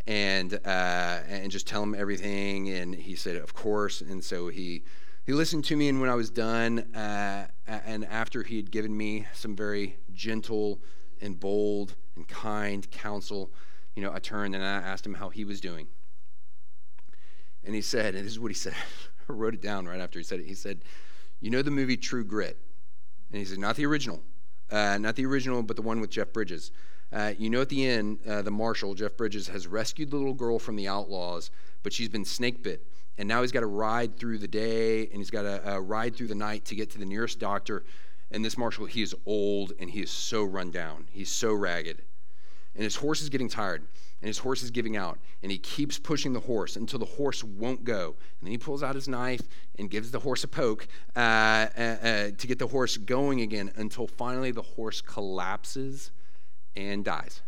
and, 0.07 0.53
uh, 0.65 1.19
and 1.27 1.51
just 1.51 1.67
tell 1.67 1.83
him 1.83 1.95
everything. 1.95 2.69
And 2.69 2.93
he 2.93 3.15
said, 3.15 3.35
Of 3.35 3.53
course. 3.53 4.01
And 4.01 4.23
so 4.23 4.47
he, 4.47 4.83
he 5.25 5.33
listened 5.33 5.65
to 5.65 5.75
me. 5.75 5.89
And 5.89 6.01
when 6.01 6.09
I 6.09 6.15
was 6.15 6.29
done, 6.29 6.79
uh, 6.95 7.47
and 7.67 8.05
after 8.05 8.43
he 8.43 8.55
had 8.57 8.71
given 8.71 8.95
me 8.95 9.27
some 9.33 9.55
very 9.55 9.97
gentle, 10.13 10.79
and 11.21 11.39
bold 11.39 11.95
and 12.15 12.27
kind 12.27 12.89
counsel, 12.91 13.51
you 13.95 14.03
know, 14.03 14.11
I 14.13 14.19
turned 14.19 14.55
and 14.55 14.63
I 14.63 14.67
asked 14.67 15.05
him 15.05 15.13
how 15.13 15.29
he 15.29 15.43
was 15.43 15.59
doing. 15.61 15.87
And 17.65 17.75
he 17.75 17.81
said, 17.81 18.15
and 18.15 18.25
this 18.25 18.31
is 18.31 18.39
what 18.39 18.51
he 18.51 18.55
said. 18.55 18.73
I 19.29 19.33
wrote 19.33 19.53
it 19.53 19.61
down 19.61 19.85
right 19.85 19.99
after 19.99 20.17
he 20.19 20.23
said 20.23 20.39
it. 20.39 20.47
He 20.47 20.55
said, 20.55 20.83
You 21.39 21.51
know 21.51 21.61
the 21.61 21.71
movie 21.71 21.97
True 21.97 22.23
Grit? 22.23 22.57
And 23.31 23.39
he 23.39 23.45
said, 23.45 23.59
Not 23.59 23.75
the 23.75 23.85
original. 23.85 24.21
Uh, 24.71 24.97
not 24.97 25.15
the 25.15 25.25
original, 25.25 25.61
but 25.63 25.75
the 25.75 25.81
one 25.81 25.99
with 25.99 26.09
Jeff 26.09 26.31
Bridges. 26.31 26.71
Uh, 27.11 27.33
you 27.37 27.49
know, 27.49 27.61
at 27.61 27.69
the 27.69 27.85
end, 27.87 28.19
uh, 28.27 28.41
the 28.41 28.51
marshal, 28.51 28.93
Jeff 28.93 29.17
Bridges, 29.17 29.47
has 29.47 29.67
rescued 29.67 30.11
the 30.11 30.15
little 30.17 30.33
girl 30.33 30.59
from 30.59 30.75
the 30.75 30.87
outlaws, 30.87 31.49
but 31.83 31.93
she's 31.93 32.09
been 32.09 32.25
snake 32.25 32.63
bit. 32.63 32.85
And 33.17 33.27
now 33.27 33.41
he's 33.41 33.51
got 33.51 33.61
to 33.61 33.67
ride 33.67 34.17
through 34.17 34.37
the 34.37 34.47
day 34.47 35.07
and 35.07 35.17
he's 35.17 35.29
got 35.29 35.41
to 35.41 35.73
uh, 35.73 35.79
ride 35.79 36.15
through 36.15 36.27
the 36.27 36.35
night 36.35 36.65
to 36.65 36.75
get 36.75 36.89
to 36.91 36.97
the 36.97 37.05
nearest 37.05 37.39
doctor 37.39 37.83
and 38.31 38.45
this 38.45 38.57
marshal, 38.57 38.85
he 38.85 39.01
is 39.01 39.15
old 39.25 39.73
and 39.79 39.89
he 39.89 40.01
is 40.01 40.11
so 40.11 40.43
run 40.43 40.71
down. 40.71 41.07
He's 41.11 41.29
so 41.29 41.53
ragged. 41.53 42.03
And 42.75 42.83
his 42.83 42.95
horse 42.95 43.21
is 43.21 43.29
getting 43.29 43.49
tired 43.49 43.81
and 44.21 44.27
his 44.27 44.37
horse 44.37 44.61
is 44.61 44.69
giving 44.69 44.95
out. 44.95 45.17
And 45.41 45.51
he 45.51 45.57
keeps 45.57 45.97
pushing 45.97 46.33
the 46.33 46.39
horse 46.39 46.75
until 46.75 46.99
the 46.99 47.05
horse 47.05 47.43
won't 47.43 47.83
go. 47.83 48.15
And 48.39 48.47
then 48.47 48.51
he 48.51 48.57
pulls 48.57 48.83
out 48.83 48.95
his 48.95 49.07
knife 49.07 49.41
and 49.77 49.89
gives 49.89 50.11
the 50.11 50.19
horse 50.19 50.43
a 50.43 50.47
poke 50.47 50.87
uh, 51.15 51.19
uh, 51.19 51.81
uh, 51.81 52.31
to 52.37 52.47
get 52.47 52.59
the 52.59 52.67
horse 52.67 52.97
going 52.97 53.41
again 53.41 53.71
until 53.75 54.05
finally 54.05 54.51
the 54.51 54.61
horse 54.61 55.01
collapses 55.01 56.11
and 56.75 57.03
dies. 57.03 57.41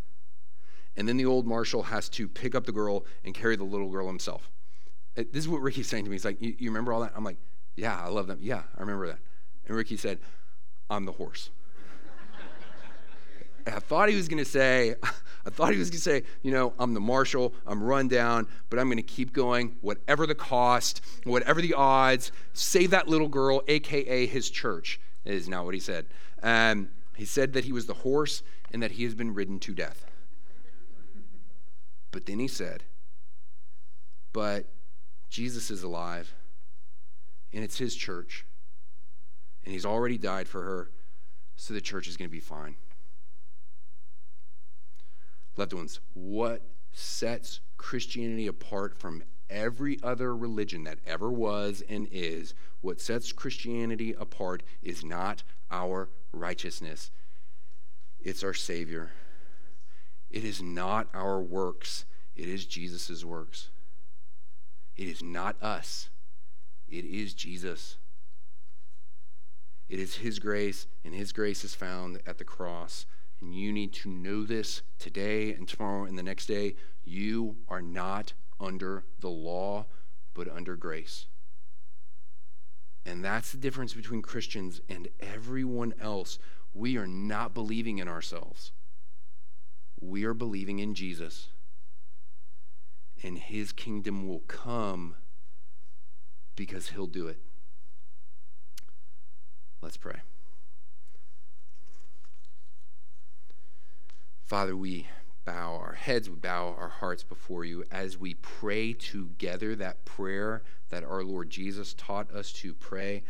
And 0.98 1.08
then 1.08 1.18
the 1.18 1.26
old 1.26 1.48
marshal 1.48 1.84
has 1.84 2.10
to 2.10 2.28
pick 2.28 2.54
up 2.54 2.66
the 2.66 2.72
girl 2.72 3.06
and 3.24 3.34
carry 3.34 3.56
the 3.56 3.64
little 3.64 3.90
girl 3.90 4.08
himself. 4.08 4.52
This 5.16 5.28
is 5.36 5.48
what 5.48 5.62
Ricky's 5.62 5.88
saying 5.88 6.06
to 6.06 6.10
me. 6.10 6.16
He's 6.16 6.26
like, 6.26 6.42
You, 6.42 6.56
you 6.58 6.70
remember 6.70 6.94
all 6.94 7.02
that? 7.02 7.14
I'm 7.16 7.24
like, 7.24 7.38
Yeah, 7.76 8.00
I 8.00 8.10
love 8.10 8.28
them. 8.28 8.40
Yeah, 8.42 8.64
I 8.78 8.82
remember 8.82 9.08
that. 9.08 9.20
And 9.68 9.76
Ricky 9.76 9.98
said, 9.98 10.20
I'm 10.90 11.06
the 11.06 11.12
horse. 11.14 11.50
I 13.68 13.80
thought 13.80 14.10
he 14.10 14.16
was 14.16 14.28
going 14.28 14.44
to 14.44 14.50
say, 14.50 14.96
I 15.46 15.50
thought 15.50 15.72
he 15.72 15.80
was 15.80 15.90
going 15.90 15.98
to 15.98 16.04
say, 16.04 16.24
you 16.44 16.52
know, 16.52 16.74
I'm 16.78 16.94
the 16.94 17.00
marshal, 17.00 17.54
I'm 17.66 17.82
run 17.82 18.08
down, 18.08 18.48
but 18.70 18.80
I'm 18.80 18.88
going 18.88 18.98
to 18.98 19.04
keep 19.04 19.34
going, 19.34 19.76
whatever 19.82 20.28
the 20.28 20.36
cost, 20.36 21.02
whatever 21.24 21.62
the 21.62 21.74
odds, 21.74 22.32
save 22.54 22.92
that 22.92 23.08
little 23.08 23.28
girl, 23.28 23.64
AKA 23.68 24.28
his 24.28 24.50
church, 24.50 25.00
is 25.26 25.50
not 25.50 25.66
what 25.66 25.74
he 25.74 25.80
said. 25.80 26.06
Um, 26.44 26.90
he 27.16 27.26
said 27.26 27.54
that 27.54 27.66
he 27.66 27.72
was 27.72 27.88
the 27.88 27.94
horse 27.94 28.44
and 28.72 28.84
that 28.84 28.92
he 28.92 29.04
has 29.04 29.16
been 29.16 29.34
ridden 29.34 29.60
to 29.60 29.74
death. 29.74 30.06
But 32.12 32.26
then 32.26 32.40
he 32.40 32.48
said, 32.48 32.84
but 34.34 34.68
Jesus 35.30 35.72
is 35.72 35.84
alive, 35.84 36.34
and 37.54 37.64
it's 37.64 37.78
his 37.78 37.96
church 37.96 38.46
and 39.64 39.74
he's 39.74 39.86
already 39.86 40.18
died 40.18 40.48
for 40.48 40.64
her, 40.64 40.90
so 41.56 41.74
the 41.74 41.82
church 41.82 42.08
is 42.08 42.18
going 42.18 42.30
to 42.30 42.32
be 42.32 42.40
fine. 42.40 42.76
Loved 45.58 45.74
ones, 45.74 46.00
what 46.14 46.62
sets 46.94 47.60
Christianity 47.78 48.48
apart 48.48 48.98
from 48.98 49.24
every 49.50 50.00
other 50.02 50.36
religion 50.36 50.86
that 50.86 51.00
ever 51.06 51.30
was 51.30 51.84
and 51.88 52.08
is, 52.12 52.54
what 52.80 53.02
sets 53.02 53.32
Christianity 53.32 54.16
apart 54.18 54.64
is 54.82 55.04
not 55.04 55.44
our 55.70 56.10
righteousness, 56.32 57.12
it's 58.24 58.44
our 58.44 58.54
Savior. 58.54 59.12
It 60.32 60.44
is 60.46 60.62
not 60.62 61.08
our 61.14 61.42
works, 61.42 62.06
it 62.36 62.48
is 62.48 62.66
Jesus' 62.66 63.24
works. 63.24 63.70
It 64.96 65.08
is 65.08 65.22
not 65.22 65.62
us, 65.62 66.10
it 66.88 67.06
is 67.06 67.34
Jesus. 67.34 67.98
It 69.90 70.00
is 70.00 70.16
His 70.16 70.40
grace, 70.40 70.88
and 71.04 71.14
His 71.14 71.34
grace 71.34 71.66
is 71.66 71.76
found 71.76 72.22
at 72.26 72.38
the 72.38 72.46
cross. 72.46 73.06
And 73.42 73.54
you 73.54 73.74
need 73.74 73.92
to 73.94 74.10
know 74.10 74.46
this 74.46 74.84
today 75.00 75.54
and 75.54 75.68
tomorrow 75.68 76.06
and 76.06 76.18
the 76.18 76.24
next 76.24 76.46
day. 76.46 76.76
You 77.04 77.58
are 77.68 77.82
not 77.82 78.32
under 78.58 79.04
the 79.20 79.30
law, 79.30 79.88
but 80.34 80.48
under 80.48 80.78
grace. 80.78 81.26
And 83.06 83.26
that's 83.26 83.52
the 83.52 83.58
difference 83.58 83.94
between 83.94 84.22
Christians 84.22 84.80
and 84.88 85.10
everyone 85.20 85.94
else. 86.00 86.40
We 86.74 86.96
are 86.98 87.08
not 87.08 87.54
believing 87.54 87.98
in 87.98 88.08
ourselves, 88.08 88.72
we 90.02 90.26
are 90.26 90.34
believing 90.34 90.80
in 90.80 90.96
Jesus. 90.96 91.50
And 93.24 93.38
his 93.38 93.72
kingdom 93.72 94.28
will 94.28 94.40
come 94.40 95.16
because 96.56 96.90
he'll 96.90 97.08
do 97.08 97.28
it. 97.28 97.38
Let's 99.82 99.98
pray. 99.98 100.22
Father, 104.46 104.76
we 104.76 105.08
bow 105.46 105.76
our 105.76 105.94
heads, 105.94 106.30
we 106.30 106.36
bow 106.36 106.76
our 106.78 106.90
hearts 106.90 107.24
before 107.24 107.64
you 107.64 107.84
as 107.92 108.18
we 108.18 108.34
pray 108.36 108.94
together 108.94 109.76
that 109.76 110.04
prayer 110.04 110.62
that 110.90 111.04
our 111.04 111.24
Lord 111.24 111.50
Jesus 111.50 111.94
taught 111.94 112.30
us 112.32 112.52
to 112.54 112.74
pray. 112.74 113.24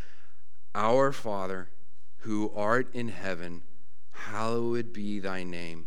Our 0.74 1.12
Father, 1.12 1.70
who 2.18 2.52
art 2.54 2.88
in 2.94 3.08
heaven, 3.08 3.62
hallowed 4.10 4.92
be 4.92 5.20
thy 5.20 5.44
name. 5.44 5.86